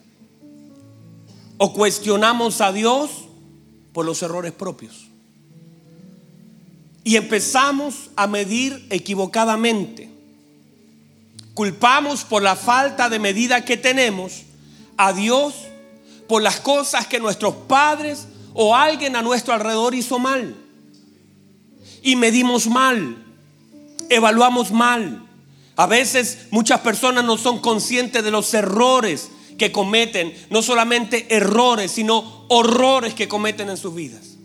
O 1.58 1.72
cuestionamos 1.72 2.60
a 2.60 2.72
Dios 2.72 3.10
por 3.92 4.04
los 4.04 4.22
errores 4.22 4.52
propios 4.52 5.07
y 7.08 7.16
empezamos 7.16 8.10
a 8.16 8.26
medir 8.26 8.86
equivocadamente. 8.90 10.10
Culpamos 11.54 12.22
por 12.24 12.42
la 12.42 12.54
falta 12.54 13.08
de 13.08 13.18
medida 13.18 13.64
que 13.64 13.78
tenemos 13.78 14.42
a 14.98 15.14
Dios 15.14 15.54
por 16.28 16.42
las 16.42 16.60
cosas 16.60 17.06
que 17.06 17.18
nuestros 17.18 17.54
padres 17.66 18.26
o 18.52 18.76
alguien 18.76 19.16
a 19.16 19.22
nuestro 19.22 19.54
alrededor 19.54 19.94
hizo 19.94 20.18
mal. 20.18 20.54
Y 22.02 22.14
medimos 22.14 22.66
mal, 22.66 23.16
evaluamos 24.10 24.70
mal. 24.70 25.26
A 25.76 25.86
veces 25.86 26.48
muchas 26.50 26.80
personas 26.80 27.24
no 27.24 27.38
son 27.38 27.62
conscientes 27.62 28.22
de 28.22 28.30
los 28.30 28.52
errores 28.52 29.30
que 29.56 29.72
cometen, 29.72 30.34
no 30.50 30.60
solamente 30.60 31.34
errores, 31.34 31.90
sino 31.90 32.44
horrores 32.48 33.14
que 33.14 33.28
cometen 33.28 33.70
en 33.70 33.78
sus 33.78 33.94
vidas. 33.94 34.36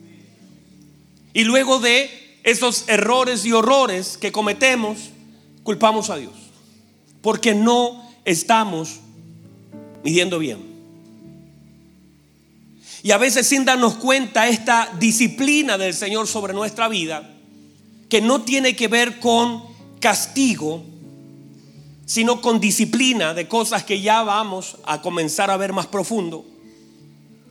Y 1.33 1.43
luego 1.43 1.79
de 1.79 2.22
esos 2.43 2.85
errores 2.87 3.45
y 3.45 3.53
horrores 3.53 4.17
que 4.17 4.31
cometemos, 4.31 4.97
culpamos 5.63 6.09
a 6.09 6.17
Dios. 6.17 6.33
Porque 7.21 7.55
no 7.55 8.09
estamos 8.25 8.99
midiendo 10.03 10.39
bien. 10.39 10.73
Y 13.01 13.11
a 13.11 13.17
veces 13.17 13.47
sin 13.47 13.65
darnos 13.65 13.95
cuenta 13.95 14.47
esta 14.47 14.93
disciplina 14.99 15.77
del 15.77 15.93
Señor 15.93 16.27
sobre 16.27 16.53
nuestra 16.53 16.87
vida, 16.87 17.29
que 18.09 18.21
no 18.21 18.41
tiene 18.43 18.75
que 18.75 18.87
ver 18.87 19.19
con 19.19 19.63
castigo, 19.99 20.83
sino 22.05 22.41
con 22.41 22.59
disciplina 22.59 23.33
de 23.33 23.47
cosas 23.47 23.83
que 23.83 24.01
ya 24.01 24.23
vamos 24.23 24.77
a 24.85 25.01
comenzar 25.01 25.49
a 25.49 25.57
ver 25.57 25.73
más 25.73 25.87
profundo. 25.87 26.45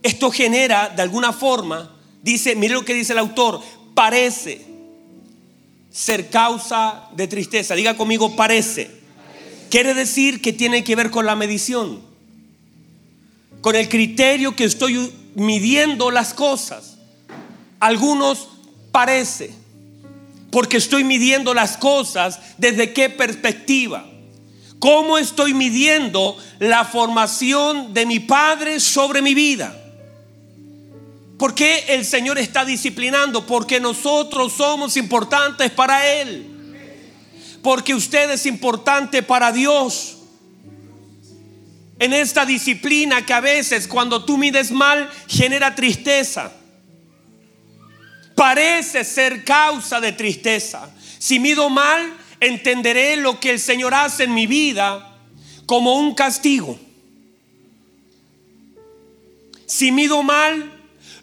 Esto 0.03 0.31
genera 0.31 0.89
de 0.89 1.01
alguna 1.01 1.33
forma, 1.33 1.95
dice, 2.21 2.55
mire 2.55 2.73
lo 2.73 2.85
que 2.85 2.93
dice 2.93 3.13
el 3.13 3.19
autor, 3.19 3.61
parece 3.93 4.72
ser 5.93 6.29
causa 6.29 7.07
de 7.15 7.27
tristeza. 7.27 7.75
Diga 7.75 7.95
conmigo, 7.95 8.35
parece. 8.35 8.89
Quiere 9.69 9.93
decir 9.93 10.41
que 10.41 10.51
tiene 10.51 10.83
que 10.83 10.95
ver 10.95 11.09
con 11.11 11.25
la 11.25 11.35
medición. 11.37 12.01
con 13.61 13.77
el 13.77 13.87
criterio 13.87 14.57
que 14.57 14.65
estoy 14.65 15.09
midiendo 15.35 16.11
las 16.11 16.33
cosas. 16.33 16.97
Algunos 17.79 18.49
parece, 18.91 19.53
porque 20.51 20.75
estoy 20.77 21.05
midiendo 21.05 21.53
las 21.53 21.77
cosas 21.77 22.39
desde 22.57 22.91
qué 22.91 23.09
perspectiva. 23.09 24.05
¿Cómo 24.79 25.17
estoy 25.17 25.53
midiendo 25.53 26.37
la 26.59 26.83
formación 26.83 27.93
de 27.93 28.05
mi 28.05 28.19
padre 28.19 28.81
sobre 28.81 29.21
mi 29.21 29.33
vida? 29.33 29.82
¿Por 31.37 31.55
qué 31.55 31.85
el 31.89 32.05
Señor 32.05 32.37
está 32.37 32.63
disciplinando? 32.63 33.45
Porque 33.45 33.79
nosotros 33.79 34.53
somos 34.53 34.97
importantes 34.97 35.71
para 35.71 36.07
Él. 36.21 36.49
Porque 37.61 37.93
usted 37.93 38.29
es 38.31 38.45
importante 38.45 39.23
para 39.23 39.51
Dios. 39.51 40.17
En 41.99 42.13
esta 42.13 42.45
disciplina 42.45 43.25
que 43.25 43.33
a 43.33 43.39
veces 43.39 43.87
cuando 43.87 44.25
tú 44.25 44.37
mides 44.37 44.71
mal 44.71 45.09
genera 45.27 45.73
tristeza. 45.73 46.51
Parece 48.35 49.03
ser 49.03 49.43
causa 49.43 49.99
de 49.99 50.11
tristeza. 50.11 50.89
Si 51.19 51.39
mido 51.39 51.69
mal, 51.69 52.17
entenderé 52.39 53.15
lo 53.15 53.39
que 53.39 53.51
el 53.51 53.59
Señor 53.59 53.93
hace 53.93 54.25
en 54.25 54.33
mi 54.33 54.47
vida 54.47 55.17
como 55.65 55.97
un 55.97 56.13
castigo. 56.13 56.77
Si 59.65 59.91
mido 59.91 60.21
mal, 60.23 60.72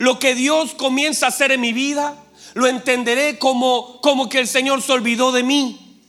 lo 0.01 0.19
que 0.19 0.35
Dios 0.35 0.75
comienza 0.75 1.27
a 1.27 1.29
hacer 1.29 1.53
en 1.53 1.61
mi 1.61 1.75
vida, 1.75 2.17
lo 2.55 2.67
entenderé 2.67 3.39
como, 3.39 4.01
como 4.01 4.31
que 4.31 4.39
el 4.39 4.49
Señor 4.49 4.81
se 4.81 4.93
olvidó 4.93 5.31
de 5.31 5.43
mí. 5.43 6.01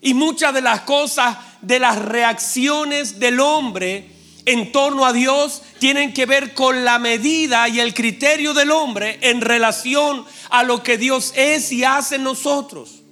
Y 0.00 0.12
muchas 0.14 0.52
de 0.52 0.60
las 0.60 0.80
cosas, 0.80 1.38
de 1.60 1.78
las 1.78 1.96
reacciones 1.96 3.20
del 3.20 3.38
hombre 3.38 4.10
en 4.44 4.72
torno 4.72 5.06
a 5.06 5.12
Dios, 5.12 5.62
tienen 5.78 6.12
que 6.12 6.26
ver 6.26 6.52
con 6.52 6.84
la 6.84 6.98
medida 6.98 7.68
y 7.68 7.78
el 7.78 7.94
criterio 7.94 8.54
del 8.54 8.72
hombre 8.72 9.20
en 9.22 9.40
relación 9.40 10.24
a 10.50 10.64
lo 10.64 10.82
que 10.82 10.98
Dios 10.98 11.32
es 11.36 11.70
y 11.70 11.84
hace 11.84 12.16
en 12.16 12.24
nosotros. 12.24 13.02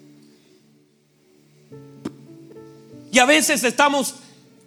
Y 3.12 3.20
a 3.20 3.26
veces 3.26 3.62
estamos 3.62 4.16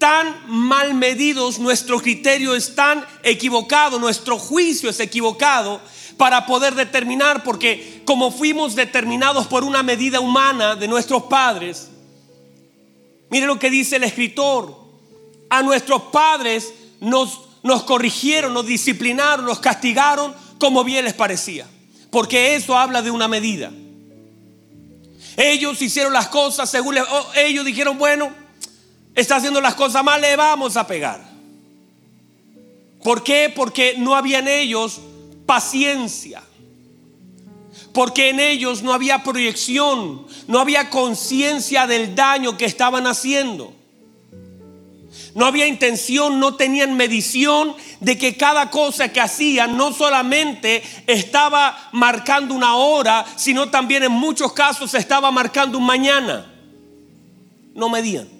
tan 0.04 0.36
mal 0.50 0.96
medidos, 0.96 1.60
nuestro 1.60 1.98
criterio 2.02 2.56
es 2.56 2.76
tan 2.76 3.06
equivocado, 3.24 4.00
nuestro 4.00 4.38
juicio 4.38 4.90
es 4.90 5.00
equivocado 5.00 5.80
para 6.18 6.46
poder 6.46 6.76
determinar, 6.76 7.42
porque 7.42 8.02
como 8.04 8.30
fuimos 8.30 8.76
determinados 8.76 9.48
por 9.48 9.64
una 9.64 9.82
medida 9.82 10.20
humana 10.20 10.76
de 10.76 10.90
nuestros 10.90 11.24
padres, 11.24 11.88
mire 13.30 13.46
lo 13.46 13.58
que 13.58 13.70
dice 13.70 13.96
el 13.96 14.04
escritor, 14.04 14.78
a 15.50 15.64
nuestros 15.64 16.02
padres 16.12 16.74
nos, 17.00 17.40
corrigieron, 17.86 18.54
nos 18.54 18.66
disciplinaron, 18.66 19.46
nos 19.46 19.60
castigaron 19.62 20.36
como 20.60 20.84
bien 20.84 21.06
les 21.06 21.14
parecía, 21.14 21.66
porque 22.12 22.56
eso 22.56 22.78
habla 22.78 23.02
de 23.02 23.10
una 23.10 23.30
medida. 23.30 23.72
Ellos 25.38 25.82
hicieron 25.82 26.12
las 26.12 26.28
cosas 26.28 26.70
según 26.70 26.98
oh, 26.98 27.28
ellos 27.38 27.64
dijeron, 27.64 27.98
bueno, 27.98 28.43
está 29.16 29.38
haciendo 29.38 29.62
las 29.62 29.76
cosas 29.76 30.04
mal, 30.04 30.22
le 30.22 30.36
vamos 30.36 30.78
a 30.78 30.88
pegar. 30.88 31.34
¿Por 33.04 33.24
qué? 33.24 33.52
Porque 33.54 33.96
no 33.98 34.16
había 34.16 34.40
en 34.40 34.48
ellos 34.48 35.02
paciencia. 35.46 36.42
Porque 37.94 38.30
en 38.30 38.40
ellos 38.40 38.82
no 38.82 38.94
había 38.94 39.24
proyección, 39.24 40.26
no 40.48 40.60
había 40.60 40.90
conciencia 40.90 41.86
del 41.86 42.16
daño 42.16 42.58
que 42.58 42.66
estaban 42.66 43.06
haciendo. 43.06 43.74
No 45.36 45.46
había 45.46 45.68
intención, 45.68 46.40
no 46.40 46.56
tenían 46.56 46.96
medición 46.96 47.76
de 48.00 48.18
que 48.18 48.38
cada 48.38 48.70
cosa 48.70 49.10
que 49.10 49.20
hacían 49.20 49.78
no 49.78 49.92
solamente 49.92 50.84
estaba 51.08 51.90
marcando 51.92 52.54
una 52.54 52.76
hora, 52.76 53.26
sino 53.36 53.70
también 53.70 54.04
en 54.04 54.12
muchos 54.12 54.54
casos 54.54 54.94
estaba 54.94 55.32
marcando 55.32 55.78
un 55.78 55.86
mañana. 55.86 56.52
No 57.74 57.90
medían. 57.90 58.33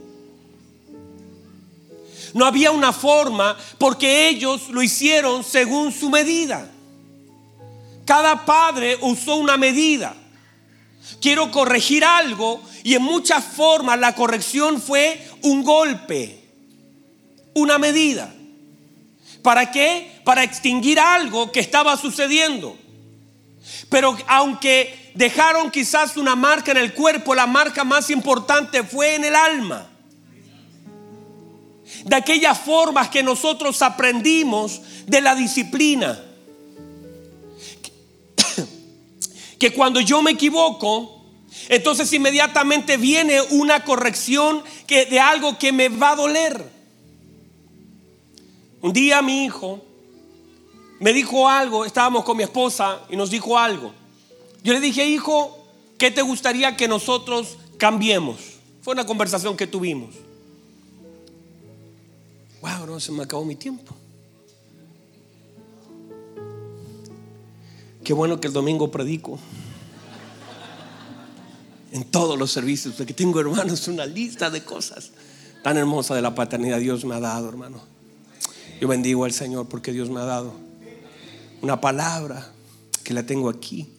No 2.34 2.46
había 2.46 2.72
una 2.72 2.92
forma 2.92 3.58
porque 3.78 4.28
ellos 4.30 4.70
lo 4.70 4.82
hicieron 4.82 5.44
según 5.44 5.92
su 5.92 6.10
medida. 6.10 6.70
Cada 8.06 8.46
padre 8.46 8.98
usó 9.02 9.36
una 9.36 9.58
medida. 9.58 10.16
Quiero 11.22 11.52
corregir 11.52 12.04
algo 12.04 12.62
y 12.84 12.96
en 12.96 13.04
muchas 13.04 13.44
formas 13.44 14.00
la 14.00 14.16
corrección 14.16 14.82
fue 14.82 15.26
un 15.42 15.64
golpe 15.64 16.44
una 17.54 17.78
medida. 17.78 18.34
¿Para 19.42 19.72
qué? 19.72 20.22
Para 20.24 20.44
extinguir 20.44 21.00
algo 21.00 21.52
que 21.52 21.60
estaba 21.60 21.98
sucediendo. 21.98 22.78
Pero 23.90 24.18
aunque 24.28 25.12
dejaron 25.16 25.70
quizás 25.70 26.18
una 26.18 26.36
marca 26.36 26.72
en 26.72 26.78
el 26.78 26.94
cuerpo, 26.94 27.36
la 27.36 27.48
marca 27.48 27.84
más 27.84 28.10
importante 28.10 28.84
fue 28.84 29.16
en 29.16 29.26
el 29.26 29.36
alma. 29.36 29.90
De 32.06 32.16
aquellas 32.16 32.60
formas 32.60 33.10
que 33.10 33.24
nosotros 33.24 33.82
aprendimos 33.82 34.82
de 35.06 35.22
la 35.22 35.36
disciplina. 35.36 36.20
Que 39.60 39.72
cuando 39.72 40.02
yo 40.02 40.22
me 40.22 40.32
equivoco, 40.32 41.24
entonces 41.70 42.12
inmediatamente 42.12 42.98
viene 42.98 43.42
una 43.52 43.86
corrección 43.86 44.62
de 44.88 45.20
algo 45.20 45.58
que 45.58 45.72
me 45.72 45.90
va 45.90 46.12
a 46.12 46.16
doler. 46.16 46.70
Un 48.82 48.92
día 48.92 49.22
mi 49.22 49.46
hijo 49.46 49.82
me 51.00 51.14
dijo 51.14 51.50
algo, 51.50 51.86
estábamos 51.86 52.24
con 52.24 52.38
mi 52.38 52.44
esposa 52.44 53.02
y 53.10 53.16
nos 53.16 53.30
dijo 53.30 53.58
algo. 53.58 53.94
Yo 54.64 54.74
le 54.74 54.80
dije, 54.80 55.06
hijo, 55.06 55.66
¿qué 55.98 56.12
te 56.12 56.22
gustaría 56.22 56.78
que 56.78 56.88
nosotros 56.88 57.58
cambiemos? 57.78 58.38
Fue 58.82 58.94
una 58.94 59.06
conversación 59.06 59.58
que 59.58 59.68
tuvimos. 59.68 60.16
Wow, 62.64 62.88
no 62.88 62.98
se 62.98 63.12
me 63.12 63.24
acabó 63.24 63.44
mi 63.44 63.58
tiempo. 63.58 63.94
Qué 68.06 68.14
bueno 68.14 68.40
que 68.40 68.48
el 68.48 68.54
domingo 68.54 68.90
predico. 68.90 69.38
En 71.92 72.06
todos 72.06 72.40
los 72.40 72.52
servicios, 72.52 72.96
porque 72.98 73.14
tengo 73.14 73.42
hermanos 73.42 73.88
una 73.90 74.06
lista 74.06 74.50
de 74.50 74.64
cosas 74.64 75.12
tan 75.62 75.78
hermosa 75.78 76.16
de 76.16 76.22
la 76.22 76.34
paternidad 76.34 76.80
Dios 76.80 77.04
me 77.04 77.16
ha 77.16 77.20
dado, 77.20 77.50
hermano. 77.50 77.82
Yo 78.80 78.88
bendigo 78.88 79.26
al 79.26 79.34
Señor 79.34 79.68
porque 79.68 79.92
Dios 79.92 80.10
me 80.10 80.22
ha 80.22 80.26
dado 80.26 80.54
una 81.62 81.82
palabra 81.82 82.50
que 83.04 83.14
la 83.14 83.26
tengo 83.26 83.50
aquí 83.50 83.90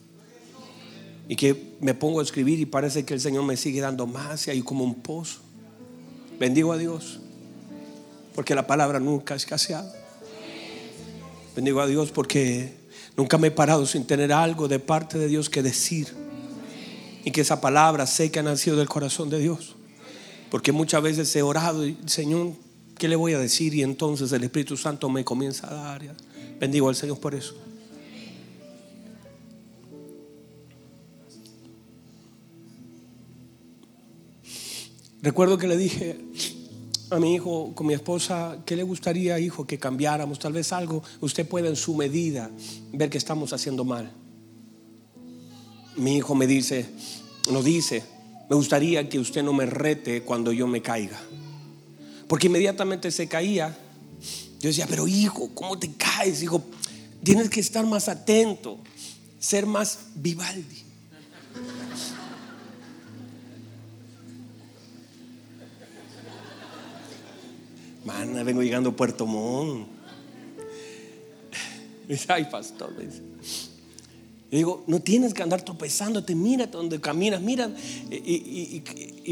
y 1.29 1.37
que 1.37 1.77
me 1.81 1.95
pongo 1.95 2.21
a 2.21 2.23
escribir 2.23 2.59
y 2.61 2.67
parece 2.67 3.05
que 3.05 3.13
el 3.13 3.21
Señor 3.21 3.45
me 3.45 3.59
sigue 3.59 3.81
dando 3.81 4.07
más 4.07 4.49
y 4.49 4.53
hay 4.53 4.63
como 4.63 4.85
un 4.85 5.03
pozo. 5.03 5.41
Bendigo 6.39 6.73
a 6.73 6.79
Dios 6.79 7.21
porque 8.35 8.55
la 8.55 8.67
palabra 8.67 9.01
nunca 9.01 9.35
ha 9.35 9.37
escaseado. 9.37 9.91
Bendigo 11.55 11.81
a 11.81 11.87
Dios 11.87 12.11
porque 12.11 12.75
nunca 13.17 13.39
me 13.39 13.49
he 13.49 13.51
parado 13.51 13.87
sin 13.87 14.07
tener 14.07 14.33
algo 14.33 14.69
de 14.69 14.79
parte 14.79 15.19
de 15.19 15.29
Dios 15.29 15.49
que 15.49 15.63
decir. 15.63 16.09
Y 17.25 17.31
que 17.31 17.41
esa 17.41 17.61
palabra 17.61 18.07
sé 18.07 18.31
que 18.31 18.41
ha 18.41 18.43
nacido 18.43 18.77
del 18.77 18.89
corazón 18.89 19.31
de 19.31 19.39
Dios. 19.39 19.77
Porque 20.51 20.73
muchas 20.73 21.03
veces 21.03 21.35
he 21.35 21.43
orado 21.43 21.87
y 21.87 21.97
Señor, 22.07 22.53
¿Qué 22.99 23.09
le 23.09 23.17
voy 23.17 23.33
a 23.33 23.39
decir? 23.39 23.75
Y 23.75 23.83
entonces 23.83 24.31
el 24.33 24.45
Espíritu 24.45 24.77
Santo 24.77 25.09
me 25.09 25.25
comienza 25.25 25.69
a 25.69 25.75
dar. 25.75 26.17
Bendigo 26.61 26.89
al 26.89 26.95
Señor 26.95 27.19
por 27.19 27.35
eso. 27.35 27.55
Recuerdo 35.23 35.57
que 35.59 35.67
le 35.67 35.77
dije 35.77 36.21
a 37.17 37.21
mi 37.21 37.35
hijo 37.35 37.73
con 37.75 37.87
mi 37.87 37.95
esposa, 37.95 38.59
¿qué 38.65 38.77
le 38.77 38.83
gustaría, 38.83 39.39
hijo, 39.39 39.67
que 39.67 39.79
cambiáramos? 39.79 40.39
Tal 40.39 40.53
vez 40.53 40.73
algo, 40.73 41.03
usted 41.21 41.47
puede 41.47 41.69
en 41.69 41.77
su 41.77 41.95
medida 41.95 42.51
ver 42.93 43.11
que 43.11 43.19
estamos 43.19 43.53
haciendo 43.53 43.85
mal. 43.85 44.11
Mi 45.97 46.17
hijo 46.17 46.35
me 46.35 46.47
dice, 46.47 46.87
nos 47.51 47.65
dice, 47.65 48.03
me 48.49 48.57
gustaría 48.57 49.09
que 49.09 49.19
usted 49.19 49.43
no 49.43 49.53
me 49.53 49.67
rete 49.67 50.23
cuando 50.23 50.53
yo 50.53 50.67
me 50.67 50.83
caiga. 50.83 51.21
Porque 52.29 52.47
inmediatamente 52.47 53.11
se 53.11 53.29
caía. 53.29 53.77
Yo 54.61 54.69
decía, 54.69 54.87
pero 54.89 55.07
hijo, 55.07 55.51
¿cómo 55.55 55.79
te 55.79 55.93
caes? 55.93 56.43
Hijo, 56.43 56.63
tienes 57.23 57.49
que 57.51 57.61
estar 57.61 57.87
más 57.87 58.09
atento, 58.09 58.79
ser 59.39 59.67
más 59.67 59.99
Vivaldi. 60.15 60.84
Vengo 68.27 68.63
llegando 68.63 68.91
a 68.91 68.97
Puerto 68.97 69.27
Montt. 69.27 69.89
Dice, 72.09 72.27
ay, 72.33 72.45
pastor, 72.51 72.97
dice. 72.97 73.23
Yo 74.51 74.59
digo, 74.59 74.85
no 74.87 75.01
tienes 75.01 75.35
que 75.35 75.43
andar 75.43 75.63
tropezándote, 75.63 76.35
mira 76.35 76.67
donde 76.67 77.01
caminas, 77.01 77.41
mira. 77.41 77.71
Y, 78.11 78.83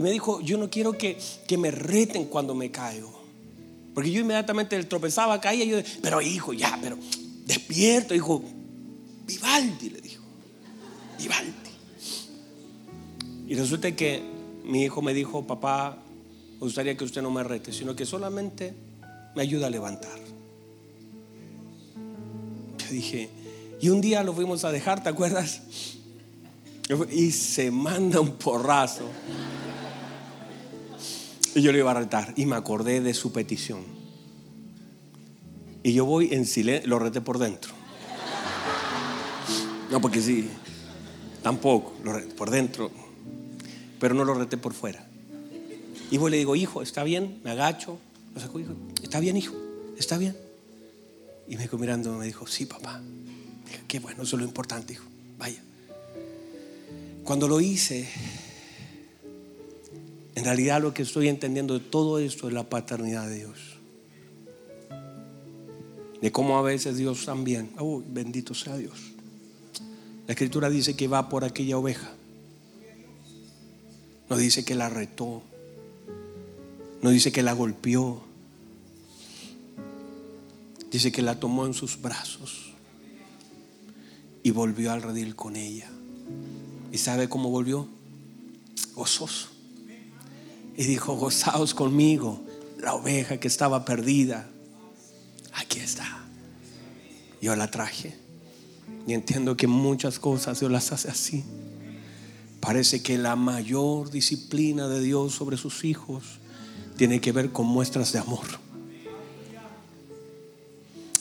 me 0.02 0.10
dijo, 0.10 0.40
yo 0.40 0.58
no 0.58 0.68
quiero 0.70 0.92
que, 0.92 1.18
que 1.46 1.58
me 1.58 1.70
reten 1.70 2.24
cuando 2.24 2.54
me 2.54 2.70
caigo. 2.70 3.22
Porque 3.94 4.10
yo 4.10 4.20
inmediatamente 4.20 4.82
tropezaba, 4.84 5.40
caía, 5.40 5.64
y 5.64 5.68
yo, 5.68 5.78
pero 6.00 6.20
hijo, 6.22 6.52
ya, 6.52 6.78
pero 6.80 6.96
despierto, 7.46 8.14
hijo. 8.14 8.42
Vivaldi, 9.26 9.90
le 9.90 10.00
dijo. 10.00 10.24
Vivaldi. 11.18 11.52
Y 13.46 13.54
resulta 13.54 13.94
que 13.94 14.22
mi 14.64 14.84
hijo 14.84 15.02
me 15.02 15.12
dijo, 15.12 15.46
papá, 15.46 15.98
me 16.62 16.66
gustaría 16.66 16.96
que 16.96 17.02
usted 17.02 17.22
no 17.22 17.30
me 17.32 17.42
rete, 17.42 17.72
sino 17.72 17.96
que 17.96 18.06
solamente 18.06 18.72
me 19.34 19.42
ayuda 19.42 19.66
a 19.66 19.70
levantar. 19.70 20.16
Yo 22.78 22.86
dije, 22.88 23.28
y 23.80 23.88
un 23.88 24.00
día 24.00 24.22
lo 24.22 24.32
fuimos 24.32 24.64
a 24.64 24.70
dejar, 24.70 25.02
¿te 25.02 25.08
acuerdas? 25.08 25.62
Y 27.10 27.32
se 27.32 27.72
manda 27.72 28.20
un 28.20 28.36
porrazo. 28.36 29.08
Y 31.56 31.62
yo 31.62 31.72
le 31.72 31.78
iba 31.78 31.90
a 31.90 31.94
retar. 31.94 32.32
Y 32.36 32.46
me 32.46 32.54
acordé 32.54 33.00
de 33.00 33.12
su 33.12 33.32
petición. 33.32 33.80
Y 35.82 35.94
yo 35.94 36.04
voy 36.04 36.28
en 36.32 36.46
silencio, 36.46 36.88
lo 36.88 37.00
reté 37.00 37.20
por 37.20 37.38
dentro. 37.38 37.72
No, 39.90 40.00
porque 40.00 40.22
sí, 40.22 40.48
tampoco, 41.42 41.92
lo 42.04 42.12
reté 42.12 42.32
por 42.36 42.50
dentro. 42.50 42.92
Pero 43.98 44.14
no 44.14 44.24
lo 44.24 44.34
reté 44.34 44.56
por 44.58 44.74
fuera. 44.74 45.08
Y 46.12 46.18
voy 46.18 46.28
y 46.28 46.32
le 46.32 46.36
digo, 46.36 46.54
hijo, 46.54 46.82
¿está 46.82 47.04
bien? 47.04 47.40
Me 47.42 47.52
agacho. 47.52 47.98
Lo 48.34 48.40
saco, 48.40 48.60
hijo, 48.60 48.74
¿está 49.02 49.18
bien, 49.18 49.34
hijo? 49.38 49.54
¿Está 49.96 50.18
bien? 50.18 50.36
Y 51.48 51.56
me 51.56 51.64
quedó 51.64 51.78
mirando, 51.78 52.12
me 52.18 52.26
dijo, 52.26 52.46
sí, 52.46 52.66
papá. 52.66 53.00
qué 53.88 53.98
bueno, 53.98 54.22
eso 54.22 54.36
es 54.36 54.42
lo 54.42 54.46
importante, 54.46 54.92
hijo. 54.92 55.06
Vaya. 55.38 55.62
Cuando 57.24 57.48
lo 57.48 57.62
hice, 57.62 58.06
en 60.34 60.44
realidad 60.44 60.82
lo 60.82 60.92
que 60.92 61.00
estoy 61.00 61.28
entendiendo 61.28 61.72
de 61.72 61.80
todo 61.80 62.18
esto 62.18 62.46
es 62.46 62.52
la 62.52 62.64
paternidad 62.64 63.26
de 63.26 63.34
Dios. 63.36 63.78
De 66.20 66.30
cómo 66.30 66.58
a 66.58 66.62
veces 66.62 66.98
Dios 66.98 67.24
también, 67.24 67.70
oh, 67.78 68.02
bendito 68.06 68.52
sea 68.52 68.76
Dios. 68.76 68.98
La 70.26 70.34
escritura 70.34 70.68
dice 70.68 70.94
que 70.94 71.08
va 71.08 71.30
por 71.30 71.42
aquella 71.42 71.78
oveja. 71.78 72.12
No 74.28 74.36
dice 74.36 74.62
que 74.62 74.74
la 74.74 74.90
retó. 74.90 75.42
No 77.02 77.10
dice 77.10 77.32
que 77.32 77.42
la 77.42 77.52
golpeó. 77.52 78.22
Dice 80.90 81.10
que 81.10 81.22
la 81.22 81.40
tomó 81.40 81.66
en 81.66 81.74
sus 81.74 82.00
brazos 82.00 82.72
y 84.42 84.50
volvió 84.50 84.92
al 84.92 85.02
redil 85.02 85.34
con 85.34 85.56
ella. 85.56 85.90
¿Y 86.92 86.98
sabe 86.98 87.28
cómo 87.28 87.50
volvió? 87.50 87.88
Gozoso. 88.94 89.48
Y 90.76 90.84
dijo, 90.84 91.16
gozaos 91.16 91.74
conmigo, 91.74 92.40
la 92.78 92.94
oveja 92.94 93.38
que 93.40 93.48
estaba 93.48 93.84
perdida. 93.84 94.48
Aquí 95.54 95.80
está. 95.80 96.24
Yo 97.40 97.56
la 97.56 97.70
traje. 97.70 98.14
Y 99.06 99.14
entiendo 99.14 99.56
que 99.56 99.66
muchas 99.66 100.18
cosas 100.18 100.60
Dios 100.60 100.70
las 100.70 100.92
hace 100.92 101.08
así. 101.08 101.44
Parece 102.60 103.02
que 103.02 103.18
la 103.18 103.34
mayor 103.34 104.10
disciplina 104.10 104.86
de 104.88 105.00
Dios 105.00 105.34
sobre 105.34 105.56
sus 105.56 105.84
hijos 105.84 106.38
tiene 106.96 107.20
que 107.20 107.32
ver 107.32 107.50
con 107.50 107.66
muestras 107.66 108.12
de 108.12 108.18
amor. 108.18 108.46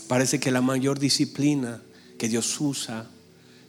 Parece 0.07 0.39
que 0.39 0.51
la 0.51 0.61
mayor 0.61 0.99
disciplina 0.99 1.81
que 2.17 2.27
Dios 2.27 2.59
usa 2.59 3.09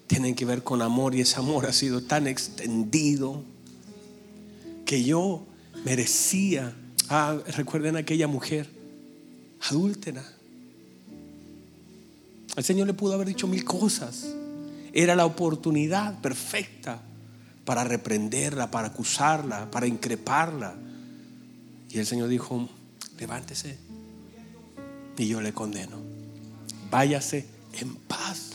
tiene 0.07 0.35
que 0.35 0.45
ver 0.45 0.63
con 0.63 0.83
amor 0.83 1.15
y 1.15 1.21
ese 1.21 1.39
amor 1.39 1.67
ha 1.67 1.73
sido 1.73 2.03
tan 2.03 2.27
extendido 2.27 3.43
que 4.85 5.05
yo 5.05 5.45
merecía. 5.85 6.75
Ah, 7.09 7.39
recuerden 7.57 7.97
aquella 7.97 8.27
mujer 8.27 8.69
adúltera. 9.71 10.25
El 12.57 12.65
Señor 12.65 12.87
le 12.87 12.95
pudo 12.95 13.15
haber 13.15 13.29
dicho 13.29 13.47
mil 13.47 13.65
cosas. 13.65 14.35
Era 14.93 15.17
la 15.17 15.25
oportunidad 15.25 16.21
perfecta 16.21 17.01
para 17.65 17.85
reprenderla, 17.85 18.71
para 18.71 18.89
acusarla, 18.89 19.71
para 19.71 19.87
increparla. 19.87 20.75
Y 21.93 21.99
el 21.99 22.07
Señor 22.07 22.29
dijo, 22.29 22.71
levántese 23.19 23.79
y 25.19 25.29
yo 25.29 25.43
le 25.43 25.53
condeno. 25.53 25.99
Váyase 26.91 27.47
en 27.75 27.95
paz. 27.97 28.53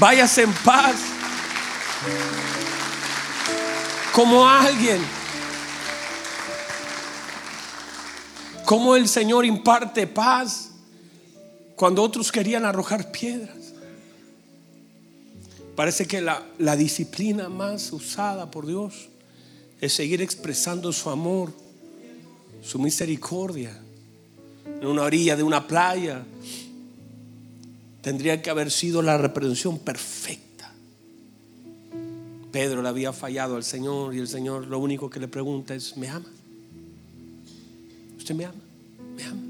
Váyase 0.00 0.44
en 0.44 0.52
paz. 0.52 0.96
Como 4.14 4.48
alguien. 4.48 5.02
Como 8.64 8.96
el 8.96 9.06
Señor 9.06 9.44
imparte 9.44 10.06
paz 10.06 10.70
cuando 11.76 12.02
otros 12.02 12.32
querían 12.32 12.64
arrojar 12.64 13.12
piedras. 13.12 13.74
Parece 15.76 16.06
que 16.06 16.22
la, 16.22 16.42
la 16.56 16.74
disciplina 16.74 17.50
más 17.50 17.92
usada 17.92 18.50
por 18.50 18.66
Dios 18.66 19.10
es 19.80 19.92
seguir 19.92 20.22
expresando 20.22 20.92
su 20.92 21.10
amor, 21.10 21.52
su 22.62 22.78
misericordia, 22.78 23.78
en 24.64 24.86
una 24.86 25.02
orilla 25.02 25.36
de 25.36 25.42
una 25.42 25.66
playa. 25.66 26.24
Tendría 28.02 28.42
que 28.42 28.50
haber 28.50 28.70
sido 28.70 29.02
la 29.02 29.18
reprensión 29.18 29.78
perfecta. 29.78 30.72
Pedro 32.50 32.82
le 32.82 32.88
había 32.88 33.12
fallado 33.12 33.56
al 33.56 33.64
Señor 33.64 34.14
y 34.14 34.18
el 34.18 34.28
Señor 34.28 34.66
lo 34.66 34.78
único 34.78 35.10
que 35.10 35.20
le 35.20 35.28
pregunta 35.28 35.74
es, 35.74 35.96
¿me 35.96 36.08
ama? 36.08 36.26
¿Usted 38.16 38.34
me 38.34 38.44
ama? 38.46 38.60
¿Me 39.16 39.24
ama? 39.24 39.42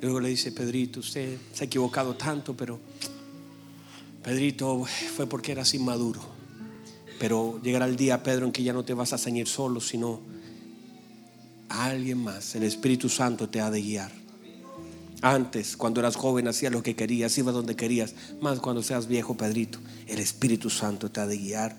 luego 0.00 0.20
le 0.20 0.28
dice, 0.28 0.52
Pedrito, 0.52 1.00
usted 1.00 1.38
se 1.54 1.64
ha 1.64 1.66
equivocado 1.66 2.14
tanto, 2.14 2.54
pero 2.54 2.78
Pedrito 4.22 4.84
fue 5.16 5.26
porque 5.26 5.52
eras 5.52 5.72
inmaduro. 5.72 6.33
Pero 7.18 7.60
llegará 7.62 7.86
el 7.86 7.96
día, 7.96 8.22
Pedro, 8.22 8.46
en 8.46 8.52
que 8.52 8.62
ya 8.62 8.72
no 8.72 8.84
te 8.84 8.94
vas 8.94 9.12
a 9.12 9.18
ceñir 9.18 9.46
solo, 9.46 9.80
sino 9.80 10.20
a 11.68 11.86
alguien 11.86 12.18
más. 12.18 12.54
El 12.54 12.64
Espíritu 12.64 13.08
Santo 13.08 13.48
te 13.48 13.60
ha 13.60 13.70
de 13.70 13.80
guiar. 13.80 14.12
Antes, 15.22 15.76
cuando 15.76 16.00
eras 16.00 16.16
joven, 16.16 16.48
hacías 16.48 16.70
lo 16.70 16.82
que 16.82 16.94
querías, 16.94 17.36
ibas 17.38 17.54
donde 17.54 17.76
querías. 17.76 18.14
Más 18.40 18.60
cuando 18.60 18.82
seas 18.82 19.06
viejo, 19.06 19.36
Pedrito, 19.36 19.78
el 20.06 20.18
Espíritu 20.18 20.68
Santo 20.68 21.10
te 21.10 21.20
ha 21.20 21.26
de 21.26 21.38
guiar. 21.38 21.76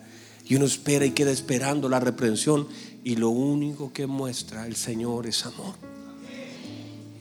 Y 0.48 0.56
uno 0.56 0.66
espera 0.66 1.06
y 1.06 1.12
queda 1.12 1.32
esperando 1.32 1.88
la 1.90 2.00
reprensión. 2.00 2.68
Y 3.04 3.18
lo 3.18 3.30
único 3.30 3.94
que 3.94 4.08
muestra 4.08 4.66
el 4.66 4.76
Señor 4.76 5.28
es 5.28 5.46
amor. 5.46 5.76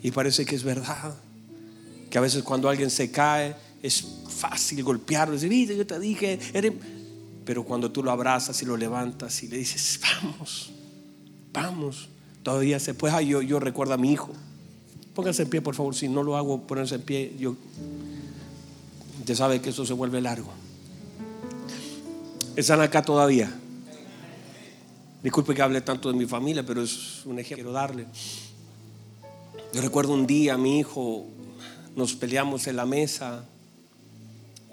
Y 0.03 0.11
parece 0.12 0.46
que 0.46 0.57
es 0.57 0.62
verdad. 0.62 1.14
Que 2.09 2.18
a 2.18 2.22
veces 2.22 2.42
cuando 2.42 2.68
alguien 2.68 2.90
se 2.90 3.11
cae, 3.11 3.55
es 3.83 4.03
fácil 4.29 4.83
golpearlo. 4.83 5.35
Decir, 5.35 5.74
yo 5.77 5.87
te 5.87 5.98
dije, 5.98 6.38
eres 6.55 6.72
pero 7.45 7.65
cuando 7.65 7.91
tú 7.91 8.03
lo 8.03 8.11
abrazas 8.11 8.61
y 8.63 8.67
lo 8.67 8.77
levantas 8.77 9.43
y 9.43 9.49
le 9.49 9.59
dices, 9.59 10.01
vamos, 10.03 10.71
vamos, 11.53 12.09
todavía 12.43 12.81
se 12.81 12.95
puede. 12.95 13.27
yo, 13.27 13.43
yo 13.43 13.61
recuerdo 13.61 13.95
a 13.95 13.99
mi 13.99 14.13
hijo. 14.13 14.33
Pónganse 15.15 15.43
en 15.43 15.51
pie, 15.51 15.61
por 15.61 15.75
favor. 15.75 15.95
Si 15.95 16.09
no 16.09 16.23
lo 16.23 16.37
hago, 16.37 16.67
ponerse 16.67 16.97
en 16.97 17.03
pie. 17.03 17.35
Yo, 17.39 17.57
usted 19.21 19.35
sabe 19.35 19.61
que 19.61 19.71
eso 19.71 19.87
se 19.87 19.93
vuelve 19.93 20.21
largo. 20.21 20.53
Están 22.57 22.81
acá 22.81 23.03
todavía. 23.03 23.53
Disculpe 25.23 25.55
que 25.55 25.63
hable 25.63 25.81
tanto 25.81 26.11
de 26.11 26.19
mi 26.19 26.27
familia, 26.27 26.65
pero 26.67 26.83
es 26.83 27.25
un 27.25 27.39
ejemplo 27.39 27.45
que 27.49 27.55
quiero 27.55 27.73
darle. 27.73 28.07
Yo 29.73 29.81
recuerdo 29.81 30.13
un 30.13 30.27
día, 30.27 30.57
mi 30.57 30.81
hijo, 30.81 31.27
nos 31.97 32.15
peleamos 32.15 32.67
en 32.67 32.77
la 32.77 32.87
mesa 32.87 33.45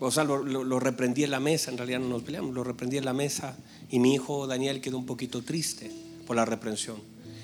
o 0.03 0.09
sea, 0.09 0.23
lo, 0.23 0.79
reprendí 0.79 1.23
en 1.23 1.29
la 1.29 1.39
mesa, 1.39 1.69
en 1.69 1.77
realidad 1.77 1.99
no 1.99 2.09
nos 2.09 2.23
peleamos, 2.23 2.55
lo 2.55 2.63
reprendí 2.63 2.97
en 2.97 3.05
la 3.05 3.13
mesa 3.13 3.55
y 3.87 3.99
mi 3.99 4.15
hijo 4.15 4.47
Daniel 4.47 4.81
quedó 4.81 4.97
un 4.97 5.05
poquito 5.05 5.43
triste 5.43 5.91
por 6.25 6.35
la 6.35 6.43
reprensión. 6.43 6.97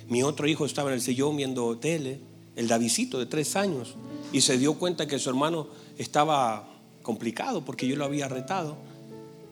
Mi 0.09 0.23
otro 0.23 0.47
hijo 0.47 0.65
estaba 0.65 0.89
en 0.89 0.95
el 0.95 1.01
sillón 1.01 1.37
viendo 1.37 1.77
tele, 1.77 2.19
el 2.55 2.67
Davidito 2.67 3.19
de 3.19 3.27
tres 3.27 3.55
años, 3.55 3.93
y 4.33 4.41
se 4.41 4.57
dio 4.57 4.73
cuenta 4.73 5.05
que 5.05 5.19
su 5.19 5.29
hermano 5.29 5.67
estaba 5.99 6.67
complicado 7.03 7.63
porque 7.63 7.87
yo 7.87 7.95
lo 7.95 8.05
había 8.05 8.27
retado. 8.27 8.75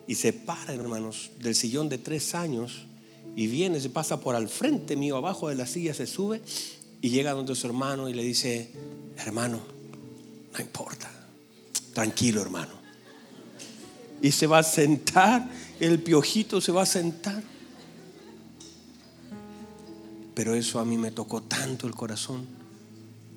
Y 0.07 0.15
se 0.15 0.33
para, 0.33 0.73
hermanos, 0.73 1.29
del 1.39 1.53
sillón 1.53 1.89
de 1.89 1.99
tres 1.99 2.33
años 2.33 2.87
y 3.35 3.45
viene, 3.45 3.79
se 3.81 3.91
pasa 3.91 4.19
por 4.19 4.35
al 4.35 4.49
frente 4.49 4.95
mío, 4.95 5.17
abajo 5.17 5.49
de 5.49 5.55
la 5.55 5.67
silla, 5.67 5.93
se 5.93 6.07
sube 6.07 6.41
y 7.01 7.09
llega 7.09 7.33
donde 7.33 7.53
su 7.53 7.67
hermano 7.67 8.09
y 8.09 8.15
le 8.15 8.23
dice, 8.23 8.71
hermano, 9.17 9.59
no 10.53 10.59
importa, 10.59 11.11
tranquilo 11.93 12.41
hermano 12.41 12.84
y 14.21 14.31
se 14.31 14.47
va 14.47 14.59
a 14.59 14.63
sentar, 14.63 15.49
el 15.79 16.01
piojito 16.01 16.61
se 16.61 16.71
va 16.71 16.83
a 16.83 16.85
sentar. 16.85 17.41
Pero 20.33 20.53
eso 20.53 20.79
a 20.79 20.85
mí 20.85 20.97
me 20.97 21.11
tocó 21.11 21.41
tanto 21.41 21.87
el 21.87 21.95
corazón, 21.95 22.45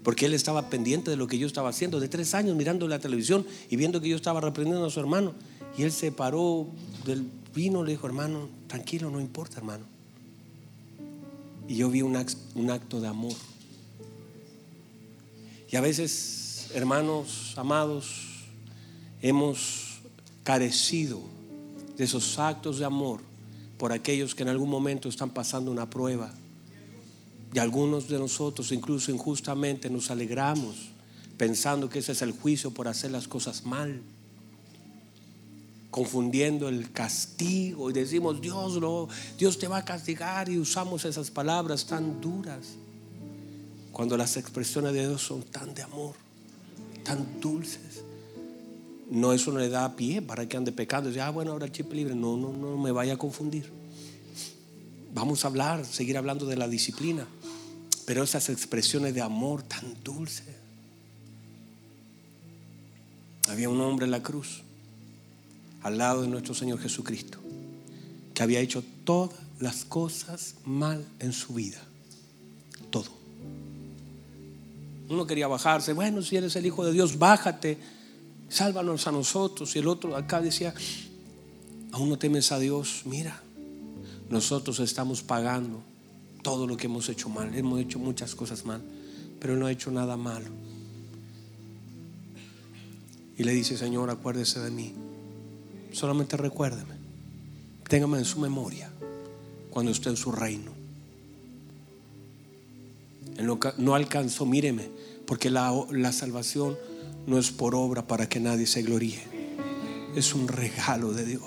porque 0.02 0.26
él 0.26 0.34
estaba 0.34 0.68
pendiente 0.70 1.10
de 1.10 1.16
lo 1.16 1.26
que 1.26 1.38
yo 1.38 1.46
estaba 1.46 1.68
haciendo, 1.68 2.00
de 2.00 2.08
tres 2.08 2.34
años 2.34 2.56
mirando 2.56 2.88
la 2.88 2.98
televisión 2.98 3.46
y 3.70 3.76
viendo 3.76 4.00
que 4.00 4.08
yo 4.08 4.16
estaba 4.16 4.40
reprendiendo 4.40 4.84
a 4.84 4.90
su 4.90 5.00
hermano. 5.00 5.34
Y 5.76 5.82
él 5.82 5.92
se 5.92 6.10
paró 6.10 6.66
del 7.04 7.24
vino, 7.54 7.84
le 7.84 7.92
dijo, 7.92 8.06
hermano, 8.06 8.48
tranquilo, 8.66 9.10
no 9.10 9.20
importa, 9.20 9.58
hermano. 9.58 9.84
y 11.68 11.76
yo 11.76 11.90
vi 11.90 12.02
un 12.02 12.16
acto 12.16 13.00
de 13.00 13.08
amor. 13.08 13.34
Y 15.70 15.76
a 15.76 15.82
veces, 15.82 16.70
hermanos 16.74 17.52
amados, 17.56 18.46
hemos 19.20 19.87
carecido 20.48 21.20
de 21.98 22.04
esos 22.04 22.38
actos 22.38 22.78
de 22.78 22.86
amor 22.86 23.20
por 23.76 23.92
aquellos 23.92 24.34
que 24.34 24.44
en 24.44 24.48
algún 24.48 24.70
momento 24.70 25.10
están 25.10 25.28
pasando 25.28 25.70
una 25.70 25.90
prueba. 25.90 26.32
Y 27.52 27.58
algunos 27.58 28.08
de 28.08 28.18
nosotros, 28.18 28.72
incluso 28.72 29.12
injustamente, 29.12 29.90
nos 29.90 30.10
alegramos 30.10 30.88
pensando 31.36 31.90
que 31.90 31.98
ese 31.98 32.12
es 32.12 32.22
el 32.22 32.32
juicio 32.32 32.70
por 32.70 32.88
hacer 32.88 33.10
las 33.10 33.28
cosas 33.28 33.66
mal, 33.66 34.00
confundiendo 35.90 36.70
el 36.70 36.92
castigo 36.92 37.90
y 37.90 37.92
decimos, 37.92 38.40
Dios, 38.40 38.76
lo, 38.76 39.06
Dios 39.36 39.58
te 39.58 39.68
va 39.68 39.76
a 39.76 39.84
castigar 39.84 40.48
y 40.48 40.56
usamos 40.56 41.04
esas 41.04 41.30
palabras 41.30 41.84
tan 41.84 42.22
duras, 42.22 42.68
cuando 43.92 44.16
las 44.16 44.38
expresiones 44.38 44.94
de 44.94 45.08
Dios 45.08 45.20
son 45.20 45.42
tan 45.42 45.74
de 45.74 45.82
amor, 45.82 46.14
tan 47.04 47.38
dulces. 47.38 48.07
No, 49.10 49.32
eso 49.32 49.52
no 49.52 49.58
le 49.58 49.70
da 49.70 49.96
pie 49.96 50.20
para 50.20 50.46
que 50.46 50.56
ande 50.56 50.72
pecando. 50.72 51.08
Dice, 51.08 51.20
ah, 51.20 51.30
bueno, 51.30 51.52
ahora 51.52 51.66
el 51.66 51.72
chip 51.72 51.92
libre. 51.92 52.14
No, 52.14 52.36
no, 52.36 52.52
no 52.52 52.76
me 52.76 52.92
vaya 52.92 53.14
a 53.14 53.16
confundir. 53.16 53.70
Vamos 55.14 55.44
a 55.44 55.48
hablar, 55.48 55.84
seguir 55.86 56.18
hablando 56.18 56.44
de 56.46 56.56
la 56.56 56.68
disciplina. 56.68 57.26
Pero 58.04 58.22
esas 58.22 58.48
expresiones 58.50 59.14
de 59.14 59.22
amor 59.22 59.62
tan 59.62 60.02
dulces. 60.02 60.46
Había 63.48 63.70
un 63.70 63.80
hombre 63.80 64.04
en 64.04 64.10
la 64.10 64.22
cruz, 64.22 64.62
al 65.82 65.96
lado 65.96 66.22
de 66.22 66.28
nuestro 66.28 66.54
Señor 66.54 66.78
Jesucristo, 66.80 67.38
que 68.34 68.42
había 68.42 68.60
hecho 68.60 68.84
todas 69.04 69.38
las 69.58 69.86
cosas 69.86 70.56
mal 70.66 71.06
en 71.18 71.32
su 71.32 71.54
vida. 71.54 71.78
Todo. 72.90 73.10
Uno 75.08 75.26
quería 75.26 75.48
bajarse. 75.48 75.94
Bueno, 75.94 76.20
si 76.20 76.36
eres 76.36 76.56
el 76.56 76.66
Hijo 76.66 76.84
de 76.84 76.92
Dios, 76.92 77.18
bájate 77.18 77.78
sálvanos 78.48 79.06
a 79.06 79.12
nosotros. 79.12 79.74
Y 79.76 79.78
el 79.78 79.88
otro 79.88 80.16
acá 80.16 80.40
decía, 80.40 80.74
aún 81.92 82.08
no 82.08 82.18
temes 82.18 82.52
a 82.52 82.58
Dios, 82.58 83.02
mira, 83.04 83.42
nosotros 84.30 84.80
estamos 84.80 85.22
pagando 85.22 85.82
todo 86.42 86.66
lo 86.66 86.76
que 86.76 86.86
hemos 86.86 87.08
hecho 87.08 87.28
mal. 87.28 87.54
Hemos 87.54 87.80
hecho 87.80 87.98
muchas 87.98 88.34
cosas 88.34 88.64
mal, 88.64 88.82
pero 89.40 89.56
no 89.56 89.66
ha 89.66 89.72
hecho 89.72 89.90
nada 89.90 90.16
malo. 90.16 90.48
Y 93.36 93.44
le 93.44 93.52
dice, 93.52 93.78
Señor, 93.78 94.10
acuérdese 94.10 94.60
de 94.60 94.70
mí. 94.70 94.94
Solamente 95.92 96.36
recuérdeme. 96.36 96.98
Téngame 97.88 98.18
en 98.18 98.24
su 98.24 98.40
memoria 98.40 98.90
cuando 99.70 99.92
esté 99.92 100.10
en 100.10 100.16
su 100.16 100.32
reino. 100.32 100.72
no, 103.78 103.94
alcanzó, 103.94 104.44
míreme, 104.44 104.90
porque 105.24 105.50
la 105.50 106.12
salvación 106.12 106.76
no 107.28 107.38
es 107.38 107.50
por 107.50 107.74
obra 107.74 108.06
para 108.06 108.26
que 108.26 108.40
nadie 108.40 108.66
se 108.66 108.80
gloríe. 108.82 109.22
Es 110.16 110.34
un 110.34 110.48
regalo 110.48 111.12
de 111.12 111.26
Dios. 111.26 111.42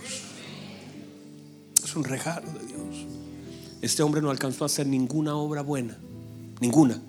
Es 1.83 1.95
un 1.95 2.03
regalo 2.03 2.47
de 2.53 2.67
Dios. 2.67 3.07
Este 3.81 4.03
hombre 4.03 4.21
no 4.21 4.29
alcanzó 4.29 4.63
a 4.63 4.67
hacer 4.67 4.85
ninguna 4.85 5.35
obra 5.35 5.63
buena. 5.63 5.97
Ninguna. 6.59 7.01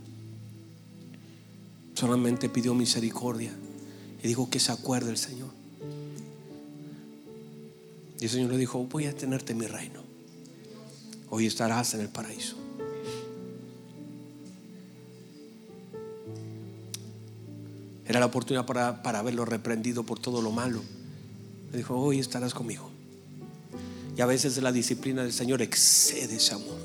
Solamente 1.92 2.48
pidió 2.48 2.74
misericordia. 2.74 3.52
Y 4.22 4.28
dijo 4.28 4.48
que 4.48 4.58
se 4.58 4.72
acuerde 4.72 5.10
el 5.10 5.18
Señor. 5.18 5.50
Y 8.20 8.24
el 8.24 8.30
Señor 8.30 8.52
le 8.52 8.56
dijo, 8.56 8.82
voy 8.84 9.04
a 9.04 9.14
tenerte 9.14 9.52
en 9.52 9.58
mi 9.58 9.66
reino. 9.66 10.00
Hoy 11.28 11.44
estarás 11.44 11.92
en 11.92 12.00
el 12.00 12.08
paraíso. 12.08 12.61
Era 18.12 18.20
la 18.20 18.26
oportunidad 18.26 18.66
para, 18.66 19.02
para 19.02 19.20
haberlo 19.20 19.46
reprendido 19.46 20.02
por 20.02 20.18
todo 20.18 20.42
lo 20.42 20.50
malo. 20.50 20.82
Le 21.70 21.78
dijo, 21.78 21.98
hoy 21.98 22.18
estarás 22.18 22.52
conmigo. 22.52 22.90
Y 24.14 24.20
a 24.20 24.26
veces 24.26 24.58
la 24.58 24.70
disciplina 24.70 25.22
del 25.22 25.32
Señor 25.32 25.62
excede 25.62 26.36
ese 26.36 26.52
amor. 26.52 26.76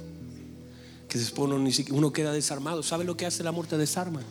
Que 1.09 1.19
después 1.19 1.51
uno, 1.51 1.69
uno 1.91 2.13
queda 2.13 2.31
desarmado. 2.31 2.81
¿Sabe 2.81 3.03
lo 3.03 3.17
que 3.17 3.25
hace 3.25 3.41
el 3.41 3.47
amor? 3.49 3.67
Te 3.67 3.77
desarma. 3.77 4.21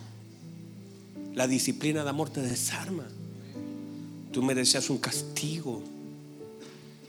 La 1.35 1.47
disciplina 1.47 2.03
de 2.03 2.09
amor 2.09 2.31
te 2.31 2.41
desarma. 2.41 3.03
Tú 4.31 4.41
merecías 4.41 4.89
un 4.89 4.97
castigo. 4.97 5.83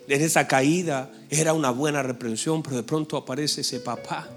En 0.07 0.21
esa 0.21 0.47
caída 0.47 1.11
era 1.31 1.55
una 1.55 1.71
buena 1.71 2.03
reprensión, 2.03 2.63
pero 2.63 2.77
de 2.77 2.83
pronto 2.83 3.17
aparece 3.17 3.63
ese 3.63 3.81
papá 3.81 4.29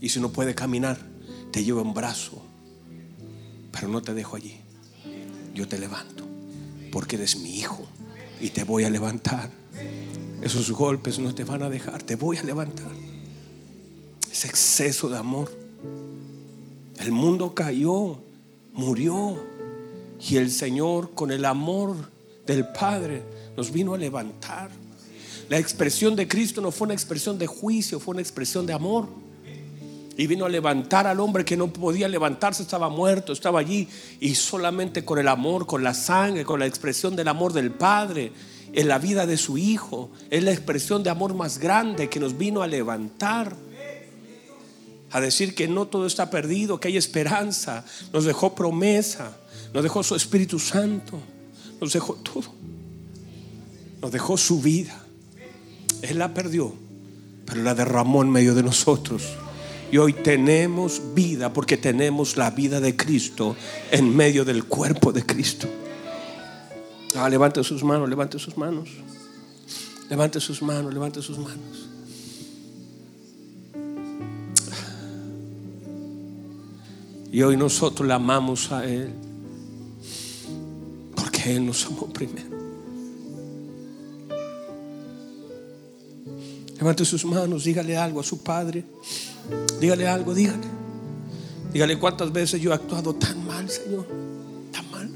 Y 0.00 0.08
si 0.08 0.20
no 0.20 0.30
puede 0.30 0.54
caminar, 0.54 0.98
te 1.50 1.62
llevo 1.62 1.82
en 1.82 1.92
brazo. 1.92 2.42
Pero 3.72 3.88
no 3.88 4.02
te 4.02 4.14
dejo 4.14 4.36
allí. 4.36 4.56
Yo 5.54 5.68
te 5.68 5.78
levanto. 5.78 6.24
Porque 6.90 7.16
eres 7.16 7.38
mi 7.38 7.58
hijo. 7.58 7.86
Y 8.40 8.50
te 8.50 8.64
voy 8.64 8.84
a 8.84 8.90
levantar. 8.90 9.50
Esos 10.42 10.70
golpes 10.70 11.18
no 11.18 11.34
te 11.34 11.44
van 11.44 11.62
a 11.62 11.68
dejar. 11.68 12.02
Te 12.02 12.16
voy 12.16 12.38
a 12.38 12.42
levantar. 12.42 12.90
Ese 14.30 14.48
exceso 14.48 15.08
de 15.08 15.18
amor. 15.18 15.52
El 16.98 17.12
mundo 17.12 17.54
cayó. 17.54 18.18
Murió. 18.72 19.38
Y 20.28 20.36
el 20.36 20.50
Señor 20.50 21.14
con 21.14 21.30
el 21.30 21.44
amor 21.44 21.94
del 22.46 22.66
Padre 22.68 23.22
nos 23.56 23.70
vino 23.70 23.94
a 23.94 23.98
levantar. 23.98 24.70
La 25.48 25.58
expresión 25.58 26.14
de 26.16 26.28
Cristo 26.28 26.60
no 26.60 26.70
fue 26.70 26.86
una 26.86 26.94
expresión 26.94 27.38
de 27.38 27.46
juicio, 27.46 27.98
fue 27.98 28.12
una 28.12 28.22
expresión 28.22 28.66
de 28.66 28.72
amor 28.72 29.08
y 30.20 30.26
vino 30.26 30.44
a 30.44 30.50
levantar 30.50 31.06
al 31.06 31.18
hombre 31.18 31.46
que 31.46 31.56
no 31.56 31.72
podía 31.72 32.06
levantarse, 32.06 32.62
estaba 32.62 32.90
muerto, 32.90 33.32
estaba 33.32 33.58
allí 33.58 33.88
y 34.20 34.34
solamente 34.34 35.02
con 35.02 35.18
el 35.18 35.26
amor, 35.26 35.66
con 35.66 35.82
la 35.82 35.94
sangre, 35.94 36.44
con 36.44 36.60
la 36.60 36.66
expresión 36.66 37.16
del 37.16 37.26
amor 37.26 37.54
del 37.54 37.70
Padre 37.70 38.30
en 38.74 38.86
la 38.86 38.98
vida 38.98 39.24
de 39.24 39.38
su 39.38 39.56
Hijo, 39.56 40.10
es 40.28 40.44
la 40.44 40.52
expresión 40.52 41.02
de 41.02 41.08
amor 41.08 41.32
más 41.32 41.56
grande 41.56 42.10
que 42.10 42.20
nos 42.20 42.36
vino 42.36 42.60
a 42.60 42.66
levantar. 42.66 43.56
A 45.10 45.22
decir 45.22 45.54
que 45.54 45.68
no 45.68 45.86
todo 45.86 46.06
está 46.06 46.28
perdido, 46.28 46.78
que 46.78 46.88
hay 46.88 46.98
esperanza. 46.98 47.82
Nos 48.12 48.26
dejó 48.26 48.54
promesa, 48.54 49.38
nos 49.72 49.82
dejó 49.82 50.02
su 50.02 50.16
Espíritu 50.16 50.58
Santo, 50.58 51.18
nos 51.80 51.94
dejó 51.94 52.16
todo. 52.16 52.52
Nos 54.02 54.12
dejó 54.12 54.36
su 54.36 54.60
vida. 54.60 55.00
Él 56.02 56.18
la 56.18 56.34
perdió, 56.34 56.74
pero 57.46 57.62
la 57.62 57.74
derramó 57.74 58.20
en 58.20 58.28
medio 58.28 58.54
de 58.54 58.62
nosotros. 58.62 59.22
Y 59.92 59.98
hoy 59.98 60.12
tenemos 60.12 61.02
vida 61.14 61.52
porque 61.52 61.76
tenemos 61.76 62.36
la 62.36 62.50
vida 62.50 62.80
de 62.80 62.96
Cristo 62.96 63.56
en 63.90 64.14
medio 64.14 64.44
del 64.44 64.64
cuerpo 64.64 65.12
de 65.12 65.26
Cristo. 65.26 65.68
Ah, 67.16 67.28
levante 67.28 67.62
sus 67.64 67.82
manos, 67.82 68.08
levante 68.08 68.38
sus 68.38 68.56
manos. 68.56 68.88
Levante 70.08 70.40
sus 70.40 70.62
manos, 70.62 70.94
levante 70.94 71.20
sus 71.22 71.38
manos. 71.38 71.88
Y 77.32 77.42
hoy 77.42 77.56
nosotros 77.56 78.06
le 78.06 78.14
amamos 78.14 78.70
a 78.72 78.84
Él 78.84 79.12
porque 81.14 81.56
Él 81.56 81.66
nos 81.66 81.86
amó 81.86 82.06
primero. 82.12 82.48
Levante 86.76 87.04
sus 87.04 87.24
manos, 87.24 87.64
dígale 87.64 87.96
algo 87.96 88.20
a 88.20 88.24
su 88.24 88.42
Padre. 88.42 88.84
Dígale 89.80 90.06
algo, 90.06 90.34
dígale. 90.34 90.66
Dígale 91.72 91.98
cuántas 91.98 92.32
veces 92.32 92.60
yo 92.60 92.72
he 92.72 92.74
actuado 92.74 93.14
tan 93.14 93.46
mal, 93.46 93.68
Señor. 93.70 94.06
Tan 94.72 94.90
mal. 94.90 95.10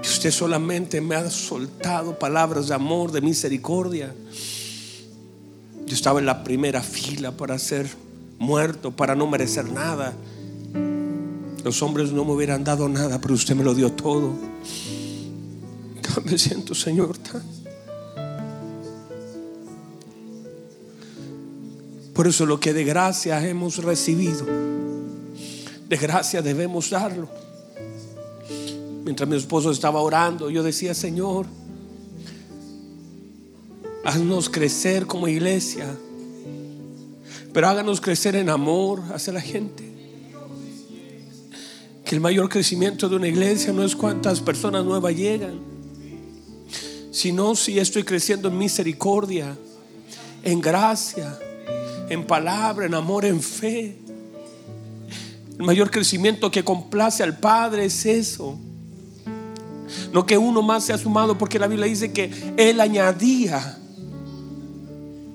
Usted 0.00 0.30
solamente 0.30 1.00
me 1.00 1.16
ha 1.16 1.28
soltado 1.30 2.18
palabras 2.18 2.68
de 2.68 2.74
amor, 2.74 3.12
de 3.12 3.20
misericordia. 3.20 4.14
Yo 5.86 5.94
estaba 5.94 6.20
en 6.20 6.26
la 6.26 6.44
primera 6.44 6.82
fila 6.82 7.32
para 7.32 7.58
ser 7.58 7.88
muerto, 8.38 8.92
para 8.92 9.14
no 9.14 9.26
merecer 9.26 9.70
nada. 9.70 10.14
Los 11.64 11.82
hombres 11.82 12.12
no 12.12 12.24
me 12.24 12.32
hubieran 12.32 12.64
dado 12.64 12.88
nada, 12.88 13.20
pero 13.20 13.34
usted 13.34 13.54
me 13.54 13.64
lo 13.64 13.74
dio 13.74 13.92
todo. 13.92 14.32
Me 16.24 16.38
siento, 16.38 16.74
Señor, 16.74 17.16
tan 17.18 17.42
Por 22.18 22.26
eso 22.26 22.46
lo 22.46 22.58
que 22.58 22.72
de 22.72 22.82
gracia 22.82 23.48
hemos 23.48 23.76
recibido, 23.76 24.44
de 25.88 25.96
gracia 25.96 26.42
debemos 26.42 26.90
darlo. 26.90 27.28
Mientras 29.04 29.28
mi 29.28 29.36
esposo 29.36 29.70
estaba 29.70 30.00
orando, 30.00 30.50
yo 30.50 30.64
decía, 30.64 30.94
Señor, 30.94 31.46
haznos 34.04 34.50
crecer 34.50 35.06
como 35.06 35.28
iglesia, 35.28 35.86
pero 37.52 37.68
háganos 37.68 38.00
crecer 38.00 38.34
en 38.34 38.50
amor 38.50 39.00
hacia 39.14 39.32
la 39.32 39.40
gente. 39.40 39.84
Que 42.04 42.16
el 42.16 42.20
mayor 42.20 42.48
crecimiento 42.48 43.08
de 43.08 43.14
una 43.14 43.28
iglesia 43.28 43.72
no 43.72 43.84
es 43.84 43.94
cuántas 43.94 44.40
personas 44.40 44.84
nuevas 44.84 45.14
llegan, 45.14 45.60
sino 47.12 47.54
si 47.54 47.78
estoy 47.78 48.02
creciendo 48.02 48.48
en 48.48 48.58
misericordia, 48.58 49.56
en 50.42 50.60
gracia, 50.60 51.38
en 52.08 52.24
palabra, 52.24 52.86
en 52.86 52.94
amor, 52.94 53.24
en 53.24 53.40
fe. 53.42 53.96
El 55.58 55.64
mayor 55.64 55.90
crecimiento 55.90 56.50
que 56.50 56.62
complace 56.62 57.22
al 57.22 57.38
Padre 57.38 57.84
es 57.86 58.06
eso. 58.06 58.58
No 60.12 60.24
que 60.24 60.38
uno 60.38 60.62
más 60.62 60.84
sea 60.84 60.98
sumado, 60.98 61.36
porque 61.36 61.58
la 61.58 61.66
Biblia 61.66 61.86
dice 61.86 62.12
que 62.12 62.30
Él 62.56 62.80
añadía. 62.80 63.78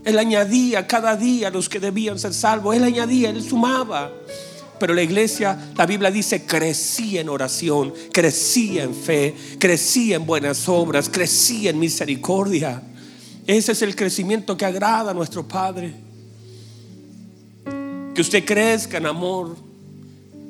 Él 0.05 0.19
añadía 0.19 0.87
cada 0.87 1.15
día 1.15 1.49
los 1.49 1.69
que 1.69 1.79
debían 1.79 2.19
ser 2.19 2.33
salvos. 2.33 2.75
Él 2.75 2.83
añadía, 2.83 3.29
Él 3.29 3.43
sumaba. 3.43 4.11
Pero 4.79 4.93
la 4.93 5.03
iglesia, 5.03 5.71
la 5.77 5.85
Biblia 5.85 6.11
dice, 6.11 6.45
crecía 6.45 7.21
en 7.21 7.29
oración, 7.29 7.93
crecía 8.11 8.83
en 8.83 8.93
fe, 8.93 9.35
crecía 9.59 10.17
en 10.17 10.25
buenas 10.25 10.67
obras, 10.67 11.09
crecía 11.09 11.69
en 11.69 11.79
misericordia. 11.79 12.81
Ese 13.45 13.73
es 13.73 13.81
el 13.81 13.95
crecimiento 13.95 14.57
que 14.57 14.65
agrada 14.65 15.11
a 15.11 15.13
nuestro 15.13 15.47
Padre. 15.47 15.93
Que 18.13 18.21
usted 18.21 18.45
crezca 18.45 18.97
en 18.97 19.05
amor, 19.05 19.55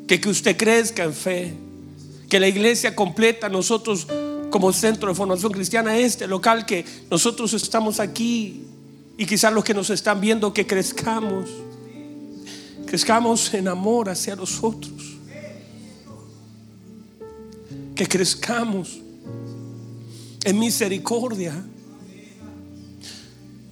que, 0.07 0.19
que 0.19 0.29
usted 0.29 0.57
crezca 0.57 1.03
en 1.03 1.13
fe, 1.13 1.53
que 2.29 2.39
la 2.39 2.47
iglesia 2.47 2.95
completa, 2.95 3.49
nosotros 3.49 4.07
como 4.49 4.71
centro 4.73 5.09
de 5.09 5.15
formación 5.15 5.51
cristiana, 5.51 5.97
este 5.97 6.27
local 6.27 6.65
que 6.65 6.85
nosotros 7.09 7.53
estamos 7.53 7.99
aquí 7.99 8.63
y 9.17 9.25
quizás 9.25 9.53
los 9.53 9.63
que 9.63 9.73
nos 9.73 9.89
están 9.89 10.19
viendo, 10.21 10.53
que 10.53 10.67
crezcamos 10.67 11.49
crezcamos 12.93 13.51
en 13.55 13.67
amor 13.67 14.07
hacia 14.07 14.35
los 14.35 14.63
otros. 14.63 15.17
Que 17.95 18.05
crezcamos 18.05 18.99
en 20.43 20.59
misericordia. 20.59 21.65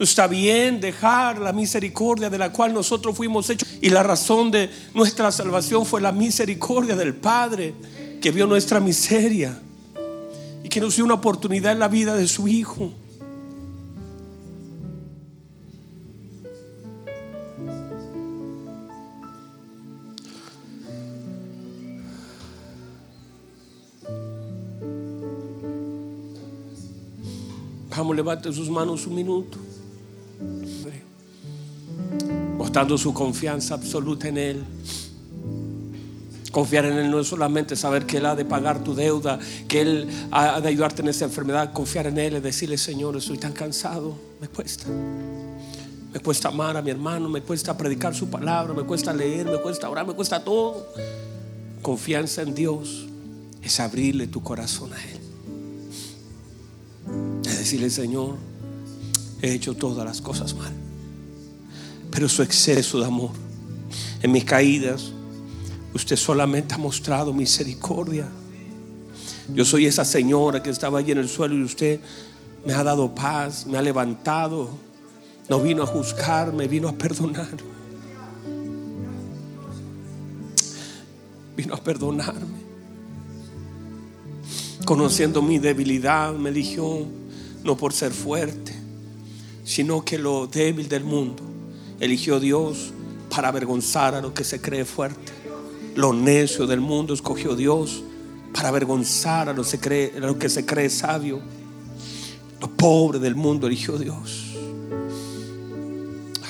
Está 0.02 0.26
bien 0.26 0.82
dejar 0.82 1.38
la 1.38 1.54
misericordia 1.54 2.28
de 2.32 2.40
la 2.40 2.52
cual 2.52 2.74
nosotros 2.74 3.16
fuimos 3.16 3.48
hechos. 3.52 3.70
Y 3.82 3.90
la 3.92 4.02
razón 4.02 4.50
de 4.50 4.68
nuestra 4.96 5.32
salvación 5.32 5.86
fue 5.86 6.02
la 6.02 6.12
misericordia 6.12 6.96
del 6.96 7.14
Padre 7.14 7.76
que 8.20 8.32
vio 8.32 8.48
nuestra 8.48 8.80
miseria 8.80 9.60
y 10.64 10.70
que 10.70 10.82
nos 10.82 10.96
dio 10.96 11.06
una 11.06 11.14
oportunidad 11.14 11.72
en 11.72 11.78
la 11.78 11.88
vida 11.88 12.16
de 12.16 12.28
su 12.28 12.48
Hijo. 12.48 12.92
Vamos, 27.96 28.16
levante 28.16 28.52
sus 28.52 28.68
manos 28.68 29.06
un 29.06 29.14
minuto. 29.14 29.60
Mostrando 32.72 32.98
su 32.98 33.14
confianza 33.14 33.74
absoluta 33.74 34.30
en 34.30 34.38
Él. 34.38 34.64
Confiar 36.54 36.86
en 36.86 36.94
Él 36.94 37.12
no 37.12 37.20
es 37.20 37.28
solamente 37.28 37.76
saber 37.76 38.06
que 38.06 38.16
Él 38.16 38.26
ha 38.26 38.34
de 38.34 38.46
pagar 38.46 38.82
tu 38.82 38.96
deuda, 38.96 39.40
que 39.68 39.82
Él 39.82 40.08
ha 40.32 40.62
de 40.62 40.70
ayudarte 40.70 41.02
en 41.02 41.10
esa 41.10 41.26
enfermedad. 41.26 41.74
Confiar 41.74 42.08
en 42.08 42.18
Él 42.18 42.36
es 42.36 42.44
decirle, 42.44 42.78
Señor, 42.78 43.18
estoy 43.18 43.38
tan 43.38 43.52
cansado, 43.52 44.16
me 44.40 44.48
cuesta. 44.48 44.86
Me 46.14 46.20
cuesta 46.22 46.48
amar 46.48 46.78
a 46.78 46.82
mi 46.82 46.92
hermano, 46.92 47.28
me 47.28 47.42
cuesta 47.42 47.76
predicar 47.76 48.16
su 48.16 48.30
palabra, 48.30 48.74
me 48.74 48.84
cuesta 48.84 49.12
leer, 49.12 49.48
me 49.48 49.58
cuesta 49.58 49.90
orar, 49.90 50.08
me 50.08 50.14
cuesta 50.14 50.42
todo. 50.42 50.88
Confianza 51.82 52.42
en 52.42 52.56
Dios 52.56 53.06
es 53.62 53.80
abrirle 53.82 54.28
tu 54.28 54.42
corazón 54.42 54.94
a 54.94 55.04
Él 55.04 55.22
decirle, 57.62 57.90
Señor, 57.90 58.38
he 59.42 59.54
hecho 59.54 59.76
todas 59.76 60.04
las 60.04 60.20
cosas 60.20 60.56
mal. 60.56 60.81
Pero 62.12 62.28
su 62.28 62.44
exceso 62.44 63.00
de 63.00 63.06
amor, 63.06 63.32
en 64.22 64.32
mis 64.32 64.44
caídas, 64.44 65.12
usted 65.94 66.18
solamente 66.18 66.76
ha 66.76 66.78
mostrado 66.78 67.34
misericordia. 67.34 68.28
Yo 69.54 69.66
soy 69.66 69.86
esa 69.86 70.06
señora 70.06 70.62
que 70.62 70.70
estaba 70.70 71.00
allí 71.00 71.14
en 71.14 71.20
el 71.20 71.30
suelo 71.30 71.56
y 71.56 71.64
usted 71.64 72.00
me 72.66 72.74
ha 72.74 72.84
dado 72.84 73.16
paz, 73.16 73.66
me 73.66 73.78
ha 73.78 73.82
levantado, 73.82 74.70
no 75.50 75.60
vino 75.62 75.84
a 75.84 75.86
juzgarme, 75.86 76.68
vino 76.68 76.90
a 76.90 76.94
perdonar. 76.94 77.58
Vino 81.56 81.74
a 81.74 81.78
perdonarme. 81.78 82.62
Conociendo 84.86 85.42
mi 85.42 85.60
debilidad, 85.60 86.34
me 86.34 86.50
eligió 86.50 87.06
no 87.64 87.78
por 87.78 87.94
ser 87.94 88.12
fuerte, 88.12 88.74
sino 89.64 90.04
que 90.04 90.18
lo 90.18 90.48
débil 90.48 90.90
del 90.90 91.04
mundo 91.04 91.51
eligió 92.02 92.40
Dios 92.40 92.92
para 93.34 93.48
avergonzar 93.48 94.16
a 94.16 94.22
lo 94.22 94.34
que 94.34 94.44
se 94.44 94.60
cree 94.60 94.84
fuerte. 94.84 95.32
Lo 95.96 96.12
necio 96.12 96.68
del 96.68 96.82
mundo 96.82 97.14
escogió 97.14 97.56
Dios 97.56 98.04
para 98.54 98.70
avergonzar 98.70 99.48
a 99.48 99.54
lo, 99.54 99.64
cree, 99.64 100.14
a 100.22 100.34
que 100.38 100.50
se 100.50 100.66
cree 100.66 100.90
sabio. 100.90 101.40
Lo 102.60 102.68
pobre 102.70 103.20
del 103.20 103.36
mundo 103.36 103.68
eligió 103.68 103.98
Dios. 103.98 104.56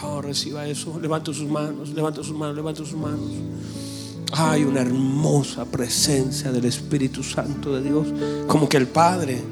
Ahora 0.02 0.30
reciba 0.30 0.66
eso. 0.68 1.00
Levanta 1.00 1.34
sus 1.34 1.48
manos, 1.48 1.90
levanta 1.90 2.24
sus 2.24 2.36
manos, 2.36 2.56
levanta 2.56 2.84
sus 2.84 2.96
manos. 2.96 3.30
Hay 4.34 4.64
una 4.64 4.82
hermosa 4.82 5.66
presencia 5.66 6.52
del 6.52 6.66
Espíritu 6.66 7.22
Santo 7.22 7.76
de 7.76 7.84
Dios. 7.84 8.08
Como 8.48 8.68
que 8.68 8.78
el 8.78 8.88
Padre 8.88 9.44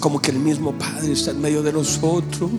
como 0.00 0.20
que 0.20 0.30
el 0.30 0.38
mismo 0.38 0.72
Padre 0.72 1.12
está 1.12 1.30
en 1.30 1.40
medio 1.40 1.62
de 1.62 1.72
nosotros. 1.72 2.50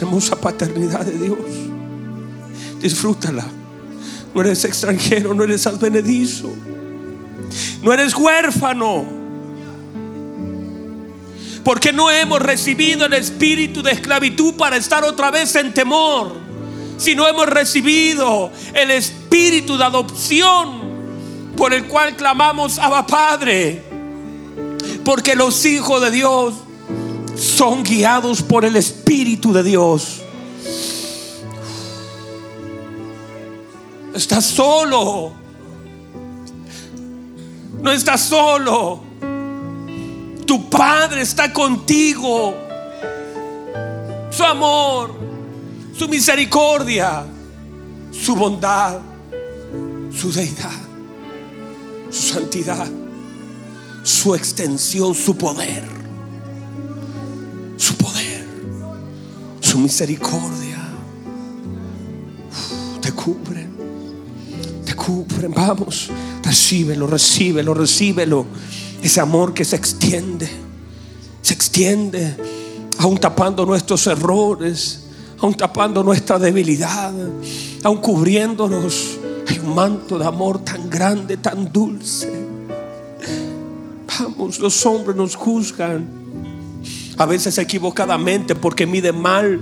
Esa 0.00 0.40
paternidad 0.40 1.04
de 1.04 1.18
Dios. 1.18 1.38
Disfrútala. 2.80 3.44
No 4.34 4.40
eres 4.40 4.64
extranjero, 4.64 5.34
no 5.34 5.42
eres 5.44 5.66
advenedizo. 5.66 6.52
No 7.82 7.92
eres 7.92 8.14
huérfano. 8.14 9.04
Porque 11.64 11.92
no 11.92 12.10
hemos 12.10 12.40
recibido 12.40 13.06
el 13.06 13.14
espíritu 13.14 13.82
de 13.82 13.92
esclavitud 13.92 14.54
para 14.54 14.76
estar 14.76 15.04
otra 15.04 15.30
vez 15.30 15.54
en 15.56 15.74
temor. 15.74 16.34
Sino 16.96 17.26
hemos 17.26 17.46
recibido 17.46 18.50
el 18.74 18.90
espíritu 18.90 19.76
de 19.76 19.84
adopción 19.84 20.88
por 21.56 21.74
el 21.74 21.86
cual 21.86 22.16
clamamos 22.16 22.78
a 22.78 23.06
Padre. 23.06 23.82
Porque 25.04 25.34
los 25.34 25.64
hijos 25.64 26.00
de 26.00 26.10
Dios 26.10 26.54
son 27.38 27.82
guiados 27.82 28.42
por 28.42 28.64
el 28.64 28.76
Espíritu 28.76 29.52
de 29.52 29.62
Dios. 29.62 30.22
Estás 34.14 34.44
solo. 34.44 35.32
No 37.80 37.92
estás 37.92 38.20
solo. 38.20 39.00
Tu 40.46 40.68
Padre 40.68 41.22
está 41.22 41.52
contigo. 41.52 42.54
Su 44.30 44.44
amor, 44.44 45.14
su 45.96 46.08
misericordia, 46.08 47.24
su 48.10 48.34
bondad, 48.34 48.98
su 50.12 50.32
deidad 50.32 50.88
su 52.10 52.34
santidad, 52.34 52.86
su 54.02 54.34
extensión, 54.34 55.14
su 55.14 55.36
poder, 55.36 55.84
su 59.68 59.78
misericordia. 59.78 60.78
te 63.02 63.12
cubren, 63.12 63.68
te 64.82 64.94
cubren. 64.94 65.52
Vamos, 65.52 66.08
recíbelo, 66.42 67.06
recíbelo, 67.06 67.74
recíbelo. 67.74 68.46
Ese 69.02 69.20
amor 69.20 69.52
que 69.52 69.66
se 69.66 69.76
extiende, 69.76 70.48
se 71.42 71.52
extiende, 71.52 72.34
aún 72.96 73.18
tapando 73.18 73.66
nuestros 73.66 74.06
errores, 74.06 75.04
aún 75.38 75.52
tapando 75.52 76.02
nuestra 76.02 76.38
debilidad, 76.38 77.12
aún 77.84 77.98
cubriéndonos 77.98 79.18
hay 79.46 79.58
un 79.58 79.74
manto 79.74 80.18
de 80.18 80.24
amor 80.24 80.64
tan 80.64 80.88
grande, 80.88 81.36
tan 81.36 81.70
dulce. 81.70 82.32
Vamos, 84.18 84.60
los 84.60 84.86
hombres 84.86 85.14
nos 85.14 85.36
juzgan. 85.36 86.17
A 87.18 87.26
veces 87.26 87.58
equivocadamente 87.58 88.54
porque 88.54 88.86
mide 88.86 89.12
mal. 89.12 89.60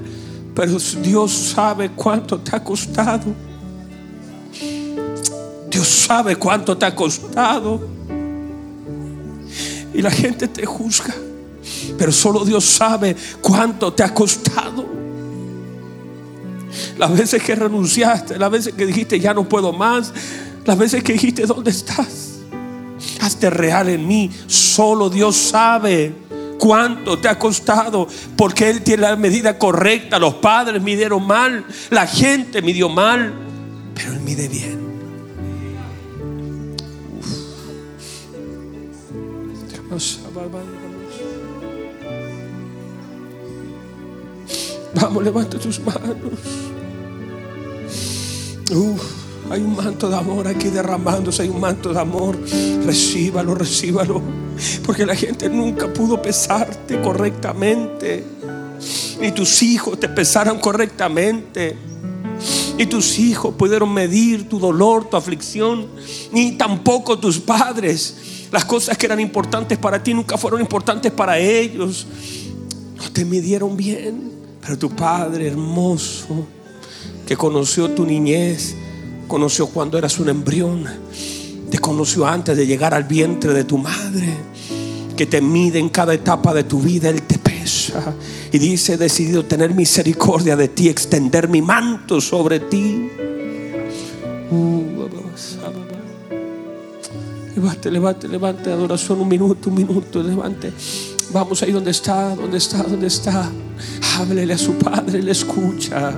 Pero 0.54 0.78
Dios 1.02 1.32
sabe 1.32 1.90
cuánto 1.90 2.38
te 2.38 2.54
ha 2.54 2.62
costado. 2.62 3.24
Dios 5.68 5.88
sabe 5.88 6.36
cuánto 6.36 6.76
te 6.76 6.86
ha 6.86 6.94
costado. 6.94 7.80
Y 9.92 10.02
la 10.02 10.11
gente 10.11 10.48
te 10.48 10.64
juzga. 10.64 11.14
Pero 11.98 12.12
solo 12.12 12.44
Dios 12.44 12.64
sabe 12.64 13.16
cuánto 13.40 13.92
te 13.92 14.02
ha 14.02 14.12
costado 14.14 14.96
las 16.98 17.16
veces 17.16 17.42
que 17.42 17.54
renunciaste, 17.54 18.38
las 18.38 18.50
veces 18.50 18.74
que 18.74 18.86
dijiste 18.86 19.20
ya 19.20 19.34
no 19.34 19.48
puedo 19.48 19.72
más, 19.72 20.12
las 20.64 20.78
veces 20.78 21.02
que 21.02 21.12
dijiste 21.12 21.46
¿dónde 21.46 21.70
estás? 21.70 22.32
hazte 23.20 23.50
real 23.50 23.88
en 23.88 24.07
mí. 24.07 24.30
Solo 24.46 25.11
Dios 25.11 25.36
sabe 25.36 26.14
cuánto 26.67 27.17
te 27.17 27.29
ha 27.29 27.39
costado, 27.39 28.09
porque 28.37 28.69
Él 28.69 28.83
tiene 28.83 29.03
la 29.03 29.14
medida 29.14 29.57
correcta. 29.57 30.19
Los 30.19 30.35
padres 30.35 30.83
midieron 30.83 31.25
mal, 31.25 31.64
la 31.91 32.09
gente 32.09 32.61
midió 32.61 32.89
mal, 32.89 33.33
pero 33.95 34.12
Él 34.12 34.21
mide 34.21 34.49
bien. 34.49 34.85
Vamos, 44.95 45.23
levanta 45.23 45.61
tus 45.61 45.79
manos. 45.79 46.17
Hay 49.51 49.61
un 49.61 49.76
manto 49.76 50.09
de 50.09 50.16
amor 50.16 50.49
aquí 50.49 50.68
derramándose, 50.68 51.42
hay 51.42 51.49
un 51.49 51.61
manto 51.61 51.92
de 51.92 52.01
amor. 52.01 52.38
Recíbalo, 52.84 53.55
recíbalo. 53.55 54.20
Porque 54.84 55.07
la 55.07 55.14
gente 55.14 55.49
nunca 55.49 55.92
pudo 55.92 56.20
pesarte 56.20 57.01
correctamente. 57.01 58.24
Ni 59.20 59.32
tus 59.32 59.62
hijos 59.62 60.01
te 60.01 60.09
pesaron 60.09 60.59
correctamente. 60.59 61.76
Ni 62.76 62.86
tus 62.86 63.18
hijos 63.18 63.55
pudieron 63.55 63.92
medir 63.92 64.49
tu 64.49 64.59
dolor, 64.59 65.09
tu 65.09 65.16
aflicción. 65.16 65.86
Ni 66.32 66.53
tampoco 66.53 67.18
tus 67.18 67.38
padres. 67.38 68.49
Las 68.51 68.64
cosas 68.64 68.97
que 68.99 69.07
eran 69.07 69.20
importantes 69.20 69.78
para 69.78 70.03
ti 70.03 70.12
nunca 70.12 70.36
fueron 70.36 70.61
importantes 70.61 71.12
para 71.12 71.38
ellos. 71.38 72.07
No 72.97 73.12
te 73.12 73.24
midieron 73.24 73.76
bien. 73.76 74.32
Pero 74.61 74.78
tu 74.78 74.90
Padre 74.90 75.47
hermoso, 75.47 76.44
que 77.24 77.36
conoció 77.36 77.88
tu 77.92 78.05
niñez, 78.05 78.74
conoció 79.27 79.66
cuando 79.66 79.99
eras 79.99 80.18
un 80.18 80.29
embrión, 80.29 80.85
te 81.70 81.79
conoció 81.79 82.27
antes 82.27 82.57
de 82.57 82.66
llegar 82.66 82.95
al 82.95 83.05
vientre 83.05 83.53
de 83.53 83.64
tu 83.64 83.79
madre, 83.79 84.29
que 85.16 85.27
te 85.27 85.41
mide 85.41 85.79
en 85.79 85.89
cada 85.89 86.14
etapa 86.14 86.53
de 86.55 86.64
tu 86.64 86.81
vida, 86.81 87.09
Él 87.09 87.22
te 87.22 87.39
pesa. 87.39 88.14
Y 88.53 88.59
dice, 88.59 88.95
he 88.95 88.97
decidido 88.97 89.45
tener 89.45 89.74
misericordia 89.74 90.57
de 90.57 90.68
ti, 90.68 90.89
extender 90.89 91.49
mi 91.49 91.62
manto 91.62 92.20
sobre 92.20 92.61
ti. 92.61 93.09
levante, 97.57 97.91
levante, 97.91 98.29
levante, 98.29 98.70
adoración, 98.70 99.20
un 99.20 99.29
minuto, 99.29 99.70
un 99.70 99.77
minuto, 99.77 100.22
levante. 100.22 100.72
Vamos 101.33 101.62
ahí 101.62 101.72
donde 101.72 101.91
está, 101.91 102.35
donde 102.37 102.59
está, 102.59 102.83
donde 102.83 103.07
está. 103.07 103.51
Háblele 104.16 104.55
a 104.55 104.59
su 104.59 104.74
padre, 104.74 105.22
le 105.22 105.33
escucha. 105.33 106.16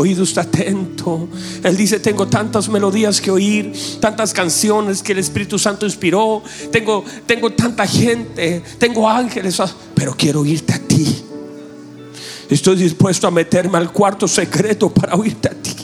Oído 0.00 0.24
está 0.24 0.42
atento. 0.42 1.28
Él 1.62 1.76
dice, 1.76 2.00
tengo 2.00 2.26
tantas 2.26 2.68
melodías 2.68 3.20
que 3.20 3.30
oír, 3.30 3.72
tantas 4.00 4.32
canciones 4.32 5.02
que 5.02 5.12
el 5.12 5.18
Espíritu 5.18 5.58
Santo 5.58 5.86
inspiró. 5.86 6.42
Tengo, 6.70 7.04
tengo 7.26 7.50
tanta 7.52 7.86
gente, 7.86 8.62
tengo 8.78 9.08
ángeles, 9.08 9.60
ah, 9.60 9.72
pero 9.94 10.14
quiero 10.16 10.40
oírte 10.40 10.72
a 10.72 10.78
ti. 10.78 11.24
Estoy 12.50 12.76
dispuesto 12.76 13.26
a 13.26 13.30
meterme 13.30 13.78
al 13.78 13.92
cuarto 13.92 14.28
secreto 14.28 14.92
para 14.92 15.14
oírte 15.14 15.48
a 15.48 15.54
ti. 15.54 15.74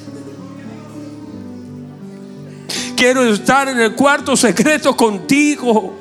Quiero 2.97 3.25
estar 3.25 3.69
en 3.69 3.81
el 3.81 3.95
cuarto 3.95 4.37
secreto 4.37 4.95
contigo. 4.95 5.99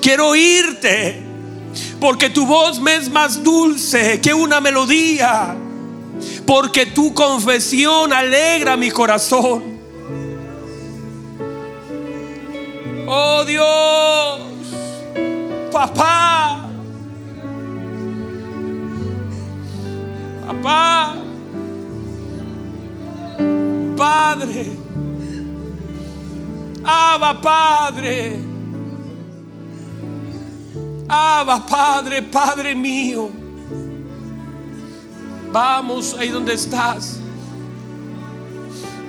Quiero 0.00 0.28
oírte. 0.28 1.29
Porque 2.00 2.30
tu 2.30 2.46
voz 2.46 2.80
me 2.80 2.96
es 2.96 3.10
más 3.10 3.42
dulce 3.42 4.20
que 4.20 4.32
una 4.32 4.60
melodía. 4.60 5.54
Porque 6.46 6.86
tu 6.86 7.12
confesión 7.12 8.12
alegra 8.12 8.76
mi 8.76 8.90
corazón. 8.90 9.78
Oh 13.12 13.44
Dios, 13.44 14.40
papá, 15.72 16.70
papá, 20.46 21.16
Padre, 23.96 24.66
Abba 26.84 27.40
Padre. 27.40 28.49
Abba, 31.12 31.66
Padre, 31.66 32.22
Padre 32.22 32.72
mío. 32.72 33.28
Vamos 35.50 36.14
ahí 36.14 36.28
donde 36.28 36.54
estás. 36.54 37.18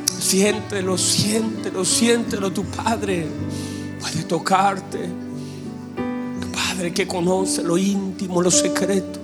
Siéntelo, 0.06 0.98
siéntelo, 0.98 1.86
siéntelo. 1.86 2.52
Tu 2.52 2.64
Padre 2.64 3.28
puede 4.00 4.24
tocarte. 4.24 5.10
Tu 6.42 6.48
Padre 6.52 6.92
que 6.92 7.06
conoce 7.06 7.62
lo 7.62 7.78
íntimo, 7.78 8.42
lo 8.42 8.50
secreto. 8.50 9.20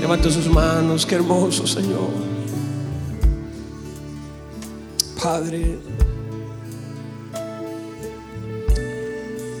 Levanta 0.00 0.28
sus 0.28 0.48
manos, 0.48 1.06
qué 1.06 1.14
hermoso 1.14 1.68
Señor. 1.68 2.33
Padre, 5.24 5.78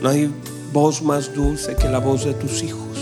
no 0.02 0.08
hay 0.10 0.30
voz 0.74 1.00
más 1.00 1.32
dulce 1.32 1.74
que 1.74 1.88
la 1.88 2.00
voz 2.00 2.26
de 2.26 2.34
tus 2.34 2.62
hijos. 2.62 2.98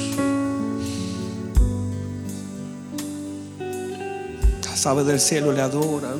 Las 4.62 4.86
aves 4.86 5.06
del 5.06 5.18
cielo 5.18 5.50
le 5.50 5.60
adoran, 5.60 6.18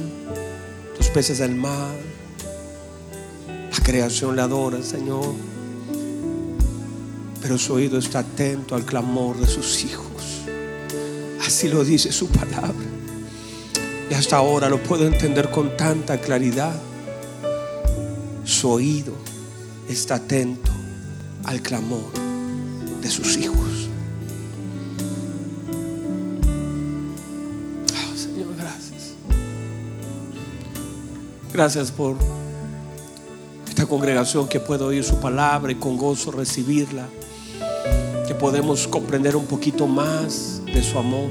los 0.98 1.08
peces 1.10 1.38
del 1.38 1.54
mar, 1.54 1.94
la 3.46 3.84
creación 3.84 4.34
le 4.34 4.42
adora, 4.42 4.82
Señor. 4.82 5.34
Pero 7.40 7.56
su 7.56 7.74
oído 7.74 7.98
está 7.98 8.18
atento 8.18 8.74
al 8.74 8.84
clamor 8.84 9.38
de 9.38 9.46
sus 9.46 9.84
hijos. 9.84 10.42
Así 11.46 11.68
lo 11.68 11.84
dice 11.84 12.10
su 12.10 12.26
palabra. 12.26 12.91
Y 14.12 14.14
hasta 14.14 14.36
ahora 14.36 14.68
lo 14.68 14.76
puedo 14.82 15.06
entender 15.06 15.50
con 15.50 15.74
tanta 15.74 16.20
claridad. 16.20 16.74
Su 18.44 18.68
oído 18.68 19.14
está 19.88 20.16
atento 20.16 20.70
al 21.44 21.62
clamor 21.62 22.12
de 23.00 23.08
sus 23.08 23.38
hijos. 23.38 23.88
Oh, 27.88 28.14
Señor, 28.14 28.54
gracias. 28.54 29.14
Gracias 31.50 31.90
por 31.90 32.16
esta 33.66 33.86
congregación 33.86 34.46
que 34.46 34.60
puedo 34.60 34.88
oír 34.88 35.04
su 35.04 35.20
palabra 35.20 35.72
y 35.72 35.76
con 35.76 35.96
gozo 35.96 36.32
recibirla. 36.32 37.08
Que 38.28 38.34
podemos 38.34 38.86
comprender 38.86 39.36
un 39.36 39.46
poquito 39.46 39.86
más 39.86 40.60
de 40.66 40.82
su 40.82 40.98
amor 40.98 41.30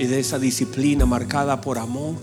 y 0.00 0.06
de 0.06 0.18
esa 0.18 0.38
disciplina 0.38 1.04
marcada 1.04 1.60
por 1.60 1.76
amor. 1.76 2.14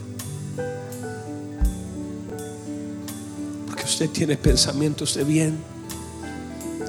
Porque 3.68 3.84
usted 3.84 4.10
tiene 4.10 4.36
pensamientos 4.36 5.14
de 5.14 5.24
bien, 5.24 5.60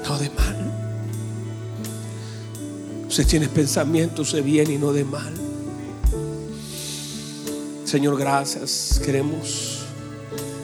no 0.03 0.17
de 0.17 0.31
mal. 0.31 0.55
Usted 3.07 3.27
tiene 3.27 3.47
pensamientos 3.47 4.33
de 4.33 4.41
bien 4.41 4.71
y 4.71 4.79
no 4.79 4.91
de 4.91 5.05
mal. 5.05 5.31
Señor, 7.85 8.17
gracias. 8.17 8.99
Queremos 9.05 9.81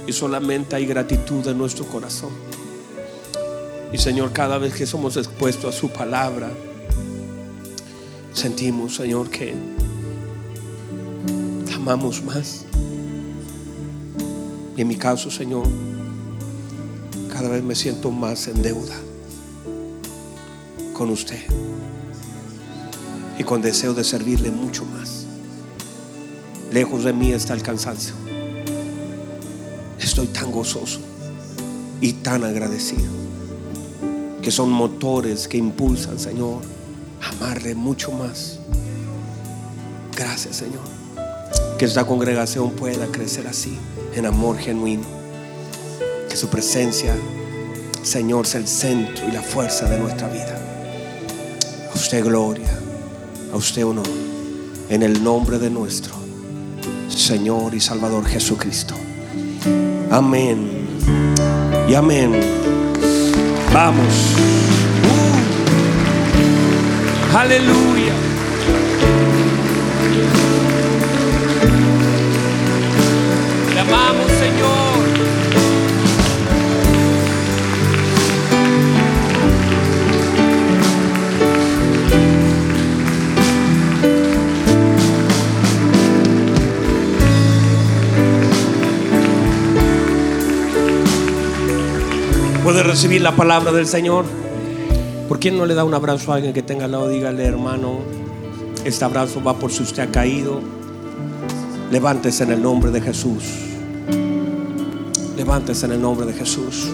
y 0.07 0.11
solamente 0.11 0.75
hay 0.75 0.87
gratitud 0.87 1.47
en 1.47 1.59
nuestro 1.59 1.85
corazón. 1.85 2.31
Y 3.93 3.99
Señor, 3.99 4.33
cada 4.33 4.57
vez 4.57 4.73
que 4.73 4.87
somos 4.87 5.17
expuestos 5.17 5.75
a 5.75 5.77
su 5.77 5.89
palabra, 5.89 6.49
sentimos, 8.33 8.95
Señor, 8.95 9.29
que 9.29 9.53
amamos 11.85 12.23
más. 12.23 12.65
Y 14.75 14.81
en 14.81 14.87
mi 14.87 14.95
caso, 14.95 15.29
Señor, 15.29 15.67
cada 17.31 17.47
vez 17.47 17.63
me 17.63 17.75
siento 17.75 18.09
más 18.09 18.47
en 18.47 18.63
deuda 18.63 18.95
con 20.93 21.11
usted. 21.11 21.43
Y 23.37 23.43
con 23.43 23.61
deseo 23.61 23.93
de 23.93 24.03
servirle 24.03 24.49
mucho 24.49 24.83
más. 24.83 25.27
Lejos 26.71 27.03
de 27.03 27.13
mí 27.13 27.31
está 27.31 27.53
el 27.53 27.61
cansancio. 27.61 28.15
Estoy 29.99 30.25
tan 30.27 30.51
gozoso 30.51 31.01
y 32.01 32.13
tan 32.13 32.43
agradecido. 32.43 33.13
Que 34.41 34.49
son 34.49 34.71
motores 34.71 35.47
que 35.47 35.57
impulsan, 35.57 36.17
Señor, 36.17 36.63
a 37.21 37.29
amarle 37.29 37.75
mucho 37.75 38.11
más. 38.11 38.57
Gracias, 40.15 40.55
Señor 40.55 41.04
que 41.77 41.85
esta 41.85 42.05
congregación 42.05 42.71
pueda 42.71 43.07
crecer 43.07 43.47
así, 43.47 43.77
en 44.13 44.25
amor 44.25 44.57
genuino. 44.57 45.03
Que 46.29 46.37
su 46.37 46.47
presencia, 46.49 47.15
Señor, 48.01 48.47
sea 48.47 48.61
el 48.61 48.67
centro 48.67 49.27
y 49.27 49.31
la 49.31 49.41
fuerza 49.41 49.89
de 49.89 49.99
nuestra 49.99 50.29
vida. 50.29 50.57
A 51.91 51.95
usted 51.95 52.23
gloria, 52.23 52.69
a 53.51 53.55
usted 53.55 53.85
o 53.85 53.93
no. 53.93 54.03
En 54.89 55.03
el 55.03 55.23
nombre 55.23 55.57
de 55.59 55.69
nuestro 55.69 56.13
Señor 57.09 57.73
y 57.73 57.79
Salvador 57.79 58.25
Jesucristo. 58.25 58.93
Amén. 60.11 60.87
Y 61.89 61.93
amén. 61.93 62.39
Vamos. 63.73 64.35
Uh. 67.33 67.37
Aleluya. 67.37 68.24
Le 73.95 74.01
amamos, 74.01 74.31
Señor. 74.31 74.75
Puede 92.63 92.83
recibir 92.83 93.21
la 93.21 93.35
palabra 93.35 93.71
del 93.71 93.87
Señor. 93.87 94.25
¿Por 95.29 95.39
qué 95.39 95.51
no 95.51 95.65
le 95.65 95.73
da 95.73 95.83
un 95.83 95.93
abrazo 95.93 96.33
a 96.33 96.35
alguien 96.35 96.53
que 96.53 96.63
tenga 96.63 96.85
al 96.85 96.91
lado? 96.91 97.07
Dígale, 97.07 97.45
hermano, 97.45 97.99
este 98.83 99.05
abrazo 99.05 99.41
va 99.41 99.57
por 99.57 99.71
si 99.71 99.83
usted 99.83 100.03
ha 100.03 100.11
caído. 100.11 100.59
Levántese 101.91 102.43
en 102.43 102.51
el 102.51 102.61
nombre 102.61 102.91
de 102.91 103.01
Jesús. 103.01 103.64
Levántese 105.45 105.85
en 105.85 105.91
el 105.91 106.01
nombre 106.01 106.25
de 106.25 106.33
Jesús. 106.33 106.91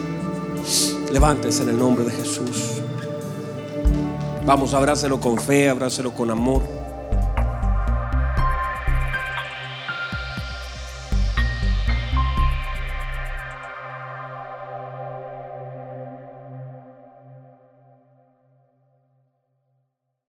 Levántese 1.10 1.64
en 1.64 1.70
el 1.70 1.80
nombre 1.80 2.04
de 2.04 2.12
Jesús. 2.12 2.82
Vamos, 4.46 4.74
abrácelo 4.74 5.22
con 5.22 5.38
fe, 5.38 5.70
abrácelo 5.70 6.12
con 6.12 6.30
amor. 6.30 6.81